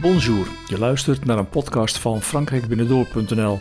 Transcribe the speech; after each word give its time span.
Bonjour, 0.00 0.48
je 0.66 0.78
luistert 0.78 1.24
naar 1.24 1.38
een 1.38 1.48
podcast 1.48 1.98
van 1.98 2.22
frankrijkbinnendoor.nl, 2.22 3.58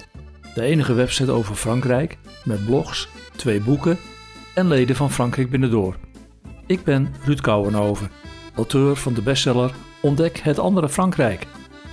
de 0.54 0.62
enige 0.62 0.94
website 0.94 1.32
over 1.32 1.56
Frankrijk 1.56 2.18
met 2.44 2.66
blogs, 2.66 3.08
twee 3.36 3.62
boeken 3.62 3.98
en 4.56 4.68
leden 4.68 4.96
van 4.96 5.12
Frankrijk 5.12 5.50
Binnendoor. 5.50 5.96
Ik 6.66 6.84
ben 6.84 7.14
Ruud 7.24 7.42
Kouwenhoven, 7.42 8.12
auteur 8.56 8.96
van 8.96 9.14
de 9.14 9.22
bestseller 9.22 9.72
Ontdek 10.02 10.38
het 10.38 10.60
andere 10.60 10.90
Frankrijk 10.90 11.48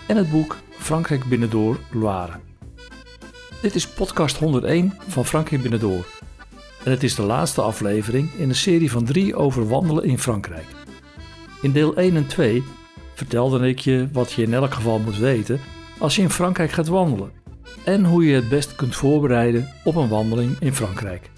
en 0.06 0.16
het 0.16 0.30
boek 0.30 0.56
Frankrijk 0.70 1.24
Binnendoor 1.24 1.78
Loire. 1.90 2.32
Dit 3.62 3.74
is 3.74 3.88
podcast 3.88 4.36
101 4.36 4.94
van 5.08 5.26
Frankrijk 5.26 5.62
Binnendoor 5.62 6.06
en 6.84 6.90
het 6.90 7.02
is 7.02 7.14
de 7.14 7.22
laatste 7.22 7.62
aflevering 7.62 8.32
in 8.32 8.48
een 8.48 8.54
serie 8.54 8.90
van 8.90 9.04
drie 9.04 9.36
over 9.36 9.68
wandelen 9.68 10.04
in 10.04 10.18
Frankrijk. 10.18 10.66
In 11.62 11.72
deel 11.72 11.96
1 11.96 12.16
en 12.16 12.26
2 12.26 12.64
vertelde 13.14 13.68
ik 13.68 13.78
je 13.78 14.08
wat 14.12 14.32
je 14.32 14.42
in 14.42 14.54
elk 14.54 14.74
geval 14.74 14.98
moet 14.98 15.18
weten 15.18 15.60
als 15.98 16.16
je 16.16 16.22
in 16.22 16.30
Frankrijk 16.30 16.70
gaat 16.70 16.88
wandelen 16.88 17.32
en 17.84 18.04
hoe 18.04 18.24
je 18.24 18.34
het 18.34 18.48
best 18.48 18.74
kunt 18.74 18.96
voorbereiden 18.96 19.68
op 19.84 19.94
een 19.94 20.08
wandeling 20.08 20.56
in 20.60 20.74
Frankrijk. 20.74 21.30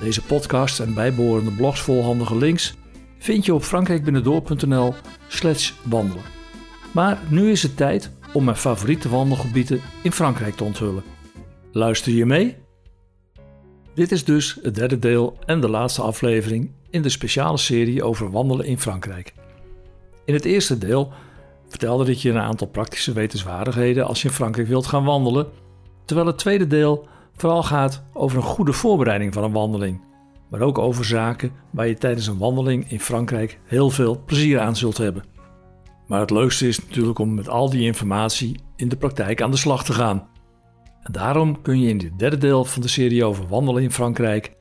Deze 0.00 0.22
podcast 0.22 0.80
en 0.80 0.94
bijbehorende 0.94 1.50
blogs 1.50 1.80
vol 1.80 2.02
handige 2.02 2.36
links 2.36 2.74
vind 3.18 3.44
je 3.44 3.54
op 3.54 3.62
frankrijkbinnendoor.nl 3.62 4.94
slash 5.28 5.72
wandelen. 5.82 6.24
Maar 6.92 7.18
nu 7.28 7.50
is 7.50 7.62
het 7.62 7.76
tijd 7.76 8.10
om 8.32 8.44
mijn 8.44 8.56
favoriete 8.56 9.08
wandelgebieden 9.08 9.80
in 10.02 10.12
Frankrijk 10.12 10.54
te 10.54 10.64
onthullen. 10.64 11.02
Luister 11.72 12.12
je 12.12 12.26
mee? 12.26 12.56
Dit 13.94 14.12
is 14.12 14.24
dus 14.24 14.58
het 14.62 14.74
derde 14.74 14.98
deel 14.98 15.38
en 15.46 15.60
de 15.60 15.68
laatste 15.68 16.02
aflevering 16.02 16.70
in 16.90 17.02
de 17.02 17.08
speciale 17.08 17.58
serie 17.58 18.02
over 18.02 18.30
wandelen 18.30 18.66
in 18.66 18.78
Frankrijk. 18.78 19.32
In 20.24 20.34
het 20.34 20.44
eerste 20.44 20.78
deel 20.78 21.12
vertelde 21.68 22.10
ik 22.10 22.16
je 22.16 22.30
een 22.30 22.38
aantal 22.38 22.66
praktische 22.66 23.12
wetenswaardigheden 23.12 24.06
als 24.06 24.22
je 24.22 24.28
in 24.28 24.34
Frankrijk 24.34 24.68
wilt 24.68 24.86
gaan 24.86 25.04
wandelen, 25.04 25.46
terwijl 26.04 26.26
het 26.26 26.38
tweede 26.38 26.66
deel 26.66 27.06
vooral 27.36 27.62
gaat 27.62 28.02
over 28.12 28.36
een 28.36 28.42
goede 28.42 28.72
voorbereiding 28.72 29.34
van 29.34 29.44
een 29.44 29.52
wandeling, 29.52 30.00
maar 30.50 30.60
ook 30.60 30.78
over 30.78 31.04
zaken 31.04 31.52
waar 31.70 31.86
je 31.86 31.94
tijdens 31.94 32.26
een 32.26 32.38
wandeling 32.38 32.90
in 32.90 33.00
Frankrijk 33.00 33.58
heel 33.64 33.90
veel 33.90 34.22
plezier 34.26 34.60
aan 34.60 34.76
zult 34.76 34.98
hebben. 34.98 35.24
Maar 36.06 36.20
het 36.20 36.30
leukste 36.30 36.68
is 36.68 36.84
natuurlijk 36.84 37.18
om 37.18 37.34
met 37.34 37.48
al 37.48 37.70
die 37.70 37.84
informatie 37.84 38.60
in 38.76 38.88
de 38.88 38.96
praktijk 38.96 39.42
aan 39.42 39.50
de 39.50 39.56
slag 39.56 39.84
te 39.84 39.92
gaan. 39.92 40.28
En 41.02 41.12
daarom 41.12 41.62
kun 41.62 41.80
je 41.80 41.88
in 41.88 41.98
dit 41.98 42.18
derde 42.18 42.38
deel 42.38 42.64
van 42.64 42.82
de 42.82 42.88
serie 42.88 43.24
over 43.24 43.48
wandelen 43.48 43.82
in 43.82 43.92
Frankrijk 43.92 44.52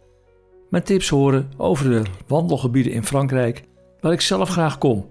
mijn 0.72 0.84
tips 0.84 1.10
horen 1.10 1.52
over 1.58 1.90
de 1.90 2.04
wandelgebieden 2.28 2.92
in 2.92 3.06
Frankrijk 3.06 3.64
waar 4.00 4.12
ik 4.12 4.22
zelf 4.22 4.50
graag 4.50 4.78
kom. 4.78 5.10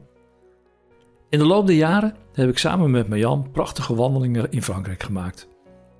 In 1.31 1.39
de 1.39 1.47
loop 1.47 1.67
der 1.67 1.77
jaren 1.77 2.15
heb 2.33 2.49
ik 2.49 2.59
samen 2.59 2.91
met 2.91 3.09
Marjan 3.09 3.51
prachtige 3.53 3.95
wandelingen 3.95 4.51
in 4.53 4.63
Frankrijk 4.63 5.03
gemaakt. 5.03 5.49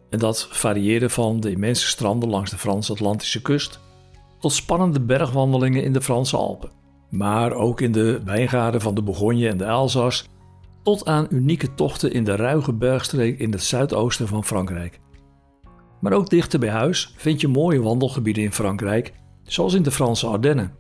En 0.09 0.19
dat 0.19 0.49
varieerde 0.51 1.11
van 1.11 1.41
de 1.41 1.51
immense 1.51 1.87
stranden 1.87 2.29
langs 2.29 2.51
de 2.51 2.59
Frans-Atlantische 2.59 3.43
kust 3.43 3.81
tot 4.39 4.53
spannende 4.53 5.01
bergwandelingen 5.01 5.85
in 5.85 5.93
de 5.93 6.01
Franse 6.01 6.37
Alpen. 6.37 6.71
Maar 7.11 7.53
ook 7.53 7.81
in 7.81 7.93
de 7.93 8.21
wijngaarden 8.25 8.81
van 8.81 8.95
de 8.95 9.03
Bourgogne 9.03 9.49
en 9.49 9.57
de 9.57 9.65
Elzas, 9.65 10.29
tot 10.83 11.07
aan 11.07 11.27
unieke 11.31 11.75
tochten 11.75 12.13
in 12.13 12.25
de 12.25 12.37
ruige 12.37 12.73
bergstreek 12.73 13.39
in 13.39 13.53
het 13.53 13.63
zuidoosten 13.63 14.29
van 14.29 14.45
Frankrijk. 14.45 15.01
Maar 16.01 16.13
ook 16.13 16.31
dichter 16.31 16.59
bij 16.59 16.71
huis 16.71 17.15
vind 17.17 17.41
je 17.41 17.49
mooie 17.49 17.83
wandelgebieden 17.83 18.43
in 18.43 18.53
Frankrijk, 18.53 19.13
zoals 19.43 19.75
in 19.75 19.83
de 19.83 19.91
Franse 19.91 20.27
Ardennen. 20.27 20.75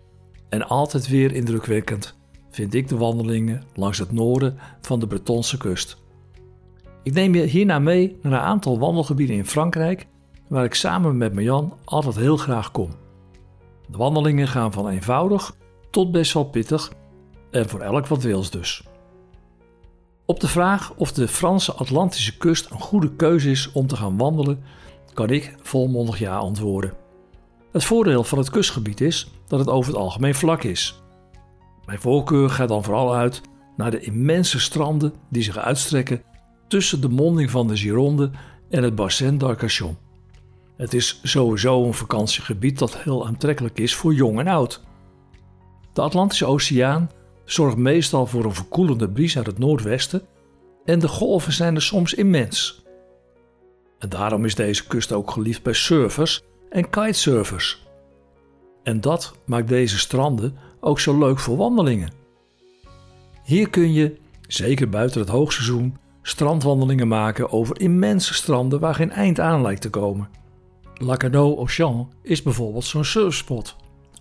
En 0.48 0.68
altijd 0.68 1.08
weer 1.08 1.32
indrukwekkend 1.32 2.18
vind 2.50 2.74
ik 2.74 2.88
de 2.88 2.96
wandelingen 2.96 3.62
langs 3.74 3.98
het 3.98 4.12
noorden 4.12 4.58
van 4.80 5.00
de 5.00 5.06
Bretonse 5.06 5.56
kust. 5.56 5.96
Ik 7.02 7.12
neem 7.12 7.34
je 7.34 7.42
hierna 7.42 7.78
mee 7.78 8.18
naar 8.22 8.32
een 8.32 8.38
aantal 8.38 8.78
wandelgebieden 8.78 9.36
in 9.36 9.46
Frankrijk, 9.46 10.06
waar 10.48 10.64
ik 10.64 10.74
samen 10.74 11.16
met 11.16 11.34
Marjan 11.34 11.72
altijd 11.84 12.16
heel 12.16 12.36
graag 12.36 12.70
kom. 12.70 12.90
De 13.86 13.96
wandelingen 13.96 14.48
gaan 14.48 14.72
van 14.72 14.88
eenvoudig 14.88 15.56
tot 15.90 16.12
best 16.12 16.32
wel 16.32 16.44
pittig 16.44 16.92
en 17.50 17.68
voor 17.68 17.80
elk 17.80 18.06
wat 18.06 18.22
wils 18.22 18.50
dus. 18.50 18.84
Op 20.26 20.40
de 20.40 20.48
vraag 20.48 20.92
of 20.96 21.12
de 21.12 21.28
Franse 21.28 21.72
Atlantische 21.72 22.36
kust 22.36 22.70
een 22.70 22.80
goede 22.80 23.16
keuze 23.16 23.50
is 23.50 23.72
om 23.72 23.86
te 23.86 23.96
gaan 23.96 24.16
wandelen, 24.16 24.62
kan 25.12 25.30
ik 25.30 25.54
volmondig 25.62 26.18
ja 26.18 26.36
antwoorden. 26.36 26.92
Het 27.72 27.84
voordeel 27.84 28.24
van 28.24 28.38
het 28.38 28.50
kustgebied 28.50 29.00
is 29.00 29.30
dat 29.46 29.58
het 29.58 29.68
over 29.68 29.92
het 29.92 30.00
algemeen 30.00 30.34
vlak 30.34 30.62
is. 30.62 31.02
Mijn 31.90 32.02
voorkeur 32.02 32.50
gaat 32.50 32.68
dan 32.68 32.84
vooral 32.84 33.14
uit 33.14 33.40
naar 33.76 33.90
de 33.90 34.00
immense 34.00 34.60
stranden 34.60 35.12
die 35.28 35.42
zich 35.42 35.56
uitstrekken 35.56 36.22
tussen 36.68 37.00
de 37.00 37.08
monding 37.08 37.50
van 37.50 37.68
de 37.68 37.76
Gironde 37.76 38.30
en 38.68 38.82
het 38.82 38.94
Bassin 38.94 39.38
d'Arcachon. 39.38 39.96
Het 40.76 40.94
is 40.94 41.20
sowieso 41.22 41.84
een 41.84 41.94
vakantiegebied 41.94 42.78
dat 42.78 42.96
heel 42.96 43.26
aantrekkelijk 43.26 43.78
is 43.78 43.94
voor 43.94 44.14
jong 44.14 44.38
en 44.38 44.46
oud. 44.46 44.82
De 45.92 46.00
Atlantische 46.00 46.46
Oceaan 46.46 47.10
zorgt 47.44 47.76
meestal 47.76 48.26
voor 48.26 48.44
een 48.44 48.54
verkoelende 48.54 49.10
bries 49.10 49.36
uit 49.36 49.46
het 49.46 49.58
noordwesten 49.58 50.22
en 50.84 50.98
de 50.98 51.08
golven 51.08 51.52
zijn 51.52 51.74
er 51.74 51.82
soms 51.82 52.14
immens. 52.14 52.84
En 53.98 54.08
daarom 54.08 54.44
is 54.44 54.54
deze 54.54 54.86
kust 54.86 55.12
ook 55.12 55.30
geliefd 55.30 55.62
bij 55.62 55.72
surfers 55.72 56.42
en 56.68 56.90
kitesurfers. 56.90 57.88
En 58.82 59.00
dat 59.00 59.34
maakt 59.46 59.68
deze 59.68 59.98
stranden 59.98 60.56
ook 60.80 61.00
zo 61.00 61.18
leuk 61.18 61.38
voor 61.38 61.56
wandelingen. 61.56 62.12
Hier 63.44 63.70
kun 63.70 63.92
je, 63.92 64.16
zeker 64.46 64.88
buiten 64.88 65.20
het 65.20 65.28
hoogseizoen, 65.28 65.96
strandwandelingen 66.22 67.08
maken 67.08 67.52
over 67.52 67.80
immense 67.80 68.34
stranden 68.34 68.80
waar 68.80 68.94
geen 68.94 69.10
eind 69.10 69.40
aan 69.40 69.62
lijkt 69.62 69.80
te 69.80 69.90
komen. 69.90 70.28
Lacanau 70.94 71.56
Auchan 71.56 72.12
is 72.22 72.42
bijvoorbeeld 72.42 72.84
zo'n 72.84 73.04
surfspot. 73.04 73.76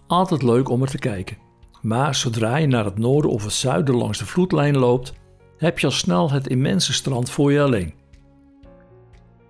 Altijd 0.08 0.42
leuk 0.42 0.70
om 0.70 0.82
er 0.82 0.88
te 0.88 0.98
kijken. 0.98 1.38
Maar 1.82 2.16
zodra 2.16 2.56
je 2.56 2.68
naar 2.68 2.86
het 2.86 2.98
noorden 2.98 3.32
of 3.32 3.44
het 3.44 3.54
zuiden 3.54 3.96
langs 3.96 4.18
de 4.18 4.26
vloedlijn 4.26 4.78
loopt, 4.78 5.14
heb 5.58 5.80
je 5.80 5.86
al 5.86 5.92
snel 5.92 6.32
het 6.32 6.48
immense 6.48 6.94
strand 6.94 7.30
voor 7.30 7.52
je 7.52 7.62
alleen. 7.62 7.94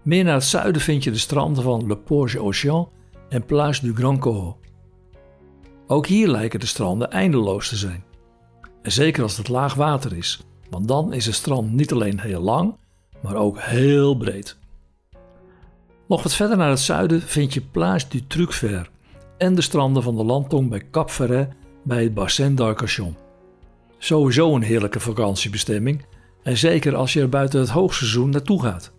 Meer 0.02 0.24
naar 0.24 0.34
het 0.34 0.44
zuiden 0.44 0.82
vind 0.82 1.04
je 1.04 1.12
de 1.12 1.18
stranden 1.18 1.64
van 1.64 1.88
Le 1.88 1.98
Porge 1.98 2.42
Ocean 2.42 2.90
en 3.30 3.46
Plage 3.46 3.82
du 3.82 3.96
Grand 3.96 4.20
Coho. 4.20 4.58
Ook 5.92 6.08
hier 6.08 6.28
lijken 6.28 6.60
de 6.60 6.66
stranden 6.66 7.12
eindeloos 7.12 7.70
te 7.70 7.76
zijn. 7.76 8.04
En 8.82 8.92
zeker 8.92 9.24
als 9.24 9.38
het 9.38 9.48
laag 9.48 9.74
water 9.74 10.18
is, 10.18 10.40
want 10.70 10.88
dan 10.88 11.14
is 11.14 11.26
het 11.26 11.36
strand 11.36 11.72
niet 11.72 11.92
alleen 11.92 12.20
heel 12.20 12.42
lang, 12.42 12.76
maar 13.22 13.36
ook 13.36 13.60
heel 13.60 14.18
breed. 14.18 14.58
Nog 16.08 16.24
wat 16.24 16.36
verder 16.36 16.58
naar 16.58 16.70
het 16.70 16.80
zuiden 16.80 17.22
vind 17.22 17.54
je 17.54 17.62
Plage 17.62 18.06
du 18.10 18.28
Trucfer 18.28 18.90
en 19.38 19.56
de 19.56 19.62
stranden 19.62 20.04
van 20.04 20.16
de 20.16 20.24
landtong 20.24 20.70
bij 20.70 20.84
Cap 20.92 21.10
Ferret 21.10 21.50
bij 21.84 22.04
het 22.04 22.14
Bassin 22.14 22.56
d'Arcachon. 22.56 23.16
Sowieso 23.98 24.56
een 24.56 24.62
heerlijke 24.62 25.00
vakantiebestemming 25.00 26.06
en 26.44 26.58
zeker 26.58 26.96
als 26.96 27.14
je 27.14 27.22
er 27.22 27.30
buiten 27.30 27.60
het 27.60 27.70
hoogseizoen 27.70 28.30
naartoe 28.30 28.62
gaat. 28.62 28.92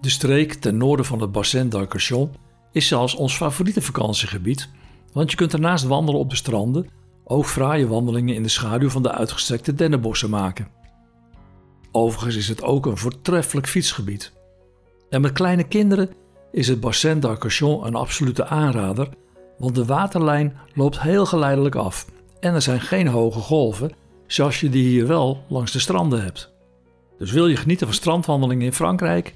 De 0.00 0.10
streek 0.10 0.54
ten 0.54 0.76
noorden 0.76 1.06
van 1.06 1.20
het 1.20 1.32
Bassin 1.32 1.68
d'Arcachon 1.68 2.30
is 2.72 2.86
zelfs 2.86 3.14
ons 3.14 3.36
favoriete 3.36 3.82
vakantiegebied 3.82 4.68
want 5.12 5.30
je 5.30 5.36
kunt 5.36 5.52
ernaast 5.52 5.84
wandelen 5.84 6.20
op 6.20 6.30
de 6.30 6.36
stranden 6.36 6.86
ook 7.24 7.46
fraaie 7.46 7.88
wandelingen 7.88 8.34
in 8.34 8.42
de 8.42 8.48
schaduw 8.48 8.88
van 8.88 9.02
de 9.02 9.12
uitgestrekte 9.12 9.74
dennenbossen 9.74 10.30
maken. 10.30 10.68
Overigens 11.92 12.36
is 12.36 12.48
het 12.48 12.62
ook 12.62 12.86
een 12.86 12.96
voortreffelijk 12.96 13.68
fietsgebied. 13.68 14.32
En 15.08 15.20
met 15.20 15.32
kleine 15.32 15.64
kinderen 15.64 16.10
is 16.52 16.68
het 16.68 16.80
Bassin 16.80 17.20
d'Arcachon 17.20 17.86
een 17.86 17.94
absolute 17.94 18.46
aanrader, 18.46 19.08
want 19.58 19.74
de 19.74 19.84
waterlijn 19.84 20.56
loopt 20.74 21.00
heel 21.00 21.26
geleidelijk 21.26 21.74
af 21.74 22.06
en 22.40 22.54
er 22.54 22.62
zijn 22.62 22.80
geen 22.80 23.06
hoge 23.06 23.38
golven, 23.38 23.92
zoals 24.26 24.60
je 24.60 24.68
die 24.68 24.88
hier 24.88 25.06
wel 25.06 25.44
langs 25.48 25.72
de 25.72 25.78
stranden 25.78 26.22
hebt. 26.22 26.52
Dus 27.18 27.32
wil 27.32 27.46
je 27.46 27.56
genieten 27.56 27.86
van 27.86 27.96
strandwandelingen 27.96 28.66
in 28.66 28.72
Frankrijk, 28.72 29.34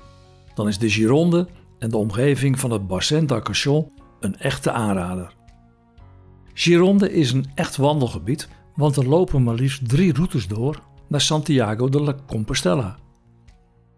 dan 0.54 0.68
is 0.68 0.78
de 0.78 0.90
Gironde 0.90 1.46
en 1.78 1.90
de 1.90 1.96
omgeving 1.96 2.60
van 2.60 2.70
het 2.70 2.86
Bassin 2.86 3.26
d'Arcachon 3.26 3.92
een 4.20 4.36
echte 4.38 4.70
aanrader. 4.70 5.34
Gironde 6.54 7.12
is 7.12 7.32
een 7.32 7.46
echt 7.54 7.76
wandelgebied, 7.76 8.48
want 8.74 8.96
er 8.96 9.08
lopen 9.08 9.42
maar 9.42 9.54
liefst 9.54 9.88
drie 9.88 10.12
routes 10.12 10.46
door 10.46 10.80
naar 11.08 11.20
Santiago 11.20 11.88
de 11.88 12.00
la 12.00 12.14
Compostela. 12.26 12.96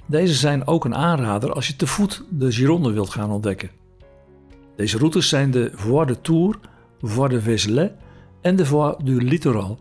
Deze 0.06 0.34
zijn 0.34 0.66
ook 0.66 0.84
een 0.84 0.94
aanrader 0.94 1.52
als 1.52 1.66
je 1.66 1.76
te 1.76 1.86
voet 1.86 2.24
de 2.30 2.52
Gironde 2.52 2.92
wilt 2.92 3.10
gaan 3.10 3.30
ontdekken. 3.30 3.70
Deze 4.76 4.98
routes 4.98 5.28
zijn 5.28 5.50
de 5.50 5.70
Voie 5.74 6.06
de 6.06 6.20
Tour, 6.20 6.58
Voie 7.00 7.28
de 7.28 7.40
Vézelay 7.40 7.94
en 8.40 8.56
de 8.56 8.66
Voie 8.66 8.96
du 9.04 9.22
Littoral. 9.22 9.78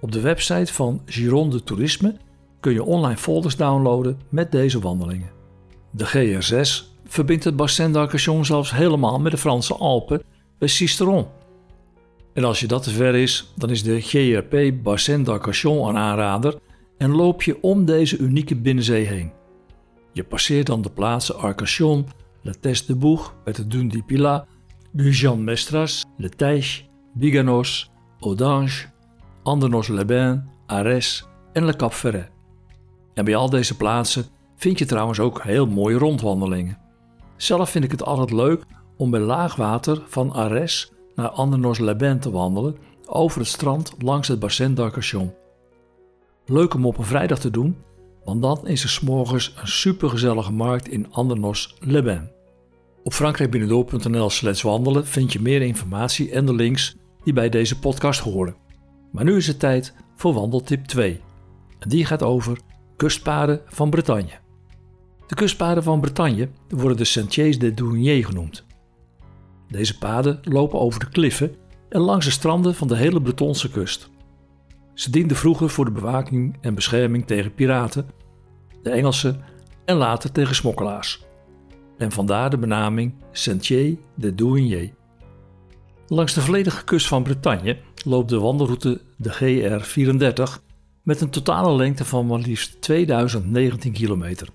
Op 0.00 0.12
de 0.12 0.20
website 0.20 0.72
van 0.72 1.02
Gironde 1.04 1.64
Toerisme 1.64 2.16
kun 2.60 2.72
je 2.72 2.84
online 2.84 3.16
folders 3.16 3.56
downloaden 3.56 4.20
met 4.28 4.52
deze 4.52 4.80
wandelingen. 4.80 5.30
De 5.90 6.06
GR6 6.06 6.94
verbindt 7.06 7.44
het 7.44 7.56
Bassin 7.56 7.92
d'Arcachon 7.92 8.44
zelfs 8.44 8.70
helemaal 8.70 9.20
met 9.20 9.32
de 9.32 9.38
Franse 9.38 9.74
Alpen 9.74 10.22
bij 10.58 10.68
Sisteron 10.68 11.26
en 12.36 12.44
als 12.44 12.60
je 12.60 12.66
dat 12.66 12.82
te 12.82 12.90
ver 12.90 13.14
is, 13.14 13.52
dan 13.54 13.70
is 13.70 13.82
de 13.82 14.00
GRP 14.00 14.82
Bassin 14.82 15.22
d'Arcachon 15.22 15.88
een 15.88 15.96
aanrader 15.96 16.58
en 16.98 17.10
loop 17.10 17.42
je 17.42 17.62
om 17.62 17.84
deze 17.84 18.18
unieke 18.18 18.56
binnenzee 18.56 19.04
heen. 19.04 19.32
Je 20.12 20.24
passeert 20.24 20.66
dan 20.66 20.82
de 20.82 20.90
plaatsen 20.90 21.38
Arcachon, 21.38 22.06
La 22.42 22.52
Teste 22.60 22.92
de 22.92 22.98
Bourg, 22.98 23.34
met 23.44 23.56
de 23.56 23.66
Dune 23.66 23.88
du 23.88 24.02
Pilat, 24.02 24.46
Jean 24.92 25.44
Mestras, 25.44 26.04
Le 26.16 26.28
Teiche, 26.28 26.82
Biganos, 27.14 27.90
Audange, 28.20 28.84
Andernos-les-Bains, 29.42 30.40
Arès 30.66 31.24
en 31.52 31.64
Le 31.64 31.76
Cap 31.76 31.92
Ferret. 31.92 32.30
En 33.14 33.24
bij 33.24 33.36
al 33.36 33.50
deze 33.50 33.76
plaatsen 33.76 34.24
vind 34.56 34.78
je 34.78 34.84
trouwens 34.84 35.20
ook 35.20 35.42
heel 35.42 35.66
mooie 35.66 35.98
rondwandelingen. 35.98 36.78
Zelf 37.36 37.70
vind 37.70 37.84
ik 37.84 37.90
het 37.90 38.04
altijd 38.04 38.30
leuk 38.30 38.64
om 38.96 39.10
bij 39.10 39.20
laagwater 39.20 40.02
van 40.06 40.32
Arès 40.32 40.94
naar 41.16 41.28
Andernos-les-Bains 41.28 42.22
te 42.22 42.30
wandelen 42.30 42.76
over 43.06 43.40
het 43.40 43.48
strand 43.48 43.94
langs 43.98 44.28
het 44.28 44.38
bassin 44.38 44.74
d'Arcachon. 44.74 45.32
Leuk 46.46 46.74
om 46.74 46.86
op 46.86 46.98
een 46.98 47.04
vrijdag 47.04 47.38
te 47.38 47.50
doen, 47.50 47.76
want 48.24 48.42
dan 48.42 48.66
is 48.66 48.82
er 48.82 48.88
s'morgens 48.88 49.54
een 49.60 49.68
supergezellige 49.68 50.52
markt 50.52 50.88
in 50.88 51.12
Andernos-les-Bains. 51.12 52.30
Op 53.02 53.12
frankrijkbinnendoor.nl 53.12 54.30
slash 54.30 54.62
wandelen 54.62 55.06
vind 55.06 55.32
je 55.32 55.40
meer 55.40 55.62
informatie 55.62 56.30
en 56.30 56.46
de 56.46 56.54
links 56.54 56.96
die 57.24 57.32
bij 57.32 57.48
deze 57.48 57.78
podcast 57.78 58.20
horen. 58.20 58.56
Maar 59.12 59.24
nu 59.24 59.36
is 59.36 59.46
het 59.46 59.58
tijd 59.58 59.94
voor 60.16 60.32
wandeltip 60.32 60.84
2. 60.84 61.20
En 61.78 61.88
die 61.88 62.04
gaat 62.04 62.22
over 62.22 62.58
kustpaden 62.96 63.60
van 63.66 63.90
Bretagne. 63.90 64.44
De 65.26 65.34
kustpaden 65.34 65.82
van 65.82 66.00
Bretagne 66.00 66.48
worden 66.68 66.96
de 66.96 67.04
Sentiers 67.04 67.58
de 67.58 67.74
Douanier 67.74 68.24
genoemd. 68.24 68.65
Deze 69.68 69.98
paden 69.98 70.40
lopen 70.42 70.80
over 70.80 71.00
de 71.00 71.08
kliffen 71.08 71.54
en 71.88 72.00
langs 72.00 72.24
de 72.24 72.30
stranden 72.30 72.74
van 72.74 72.88
de 72.88 72.96
hele 72.96 73.22
Bretonse 73.22 73.70
kust. 73.70 74.10
Ze 74.94 75.10
dienden 75.10 75.36
vroeger 75.36 75.70
voor 75.70 75.84
de 75.84 75.90
bewaking 75.90 76.56
en 76.60 76.74
bescherming 76.74 77.26
tegen 77.26 77.54
piraten, 77.54 78.06
de 78.82 78.90
Engelsen 78.90 79.42
en 79.84 79.96
later 79.96 80.32
tegen 80.32 80.54
smokkelaars. 80.54 81.24
En 81.98 82.12
vandaar 82.12 82.50
de 82.50 82.58
benaming 82.58 83.14
Sentier 83.32 83.96
de 84.14 84.34
Douanier. 84.34 84.90
Langs 86.06 86.34
de 86.34 86.40
volledige 86.40 86.84
kust 86.84 87.06
van 87.06 87.22
Bretagne 87.22 87.78
loopt 88.04 88.28
de 88.28 88.38
wandelroute 88.38 89.00
de 89.16 89.32
GR34 89.32 90.62
met 91.02 91.20
een 91.20 91.30
totale 91.30 91.76
lengte 91.76 92.04
van 92.04 92.26
maar 92.26 92.38
liefst 92.38 92.80
2019 92.80 93.92
kilometer. 93.92 94.48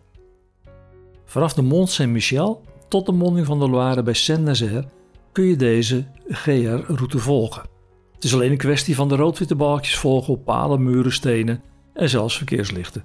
Vanaf 1.26 1.54
de 1.54 1.62
Mont 1.62 1.90
Saint-Michel 1.90 2.64
tot 2.88 3.06
de 3.06 3.12
monding 3.12 3.46
van 3.46 3.60
de 3.60 3.70
Loire 3.70 4.04
bij 4.04 4.14
Saint-Nazaire 4.14 4.86
kun 5.32 5.44
je 5.44 5.56
deze 5.56 6.06
GR-route 6.28 7.20
volgen. 7.20 7.62
Het 8.14 8.24
is 8.24 8.34
alleen 8.34 8.52
een 8.52 8.58
kwestie 8.58 8.96
van 8.96 9.08
de 9.08 9.16
rood-witte 9.16 9.56
balkjes 9.56 9.98
volgen 9.98 10.34
op 10.34 10.46
palen, 10.46 10.84
muren, 10.84 11.12
stenen 11.12 11.62
en 11.94 12.10
zelfs 12.10 12.38
verkeerslichten. 12.38 13.04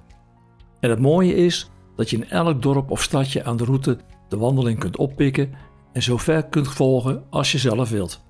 En 0.80 0.90
het 0.90 0.98
mooie 0.98 1.34
is 1.34 1.70
dat 1.96 2.10
je 2.10 2.16
in 2.16 2.28
elk 2.28 2.62
dorp 2.62 2.90
of 2.90 3.02
stadje 3.02 3.44
aan 3.44 3.56
de 3.56 3.64
route 3.64 3.98
de 4.28 4.36
wandeling 4.36 4.78
kunt 4.78 4.96
oppikken 4.96 5.52
en 5.92 6.02
zo 6.02 6.16
ver 6.16 6.44
kunt 6.44 6.68
volgen 6.68 7.24
als 7.30 7.52
je 7.52 7.58
zelf 7.58 7.90
wilt. 7.90 8.24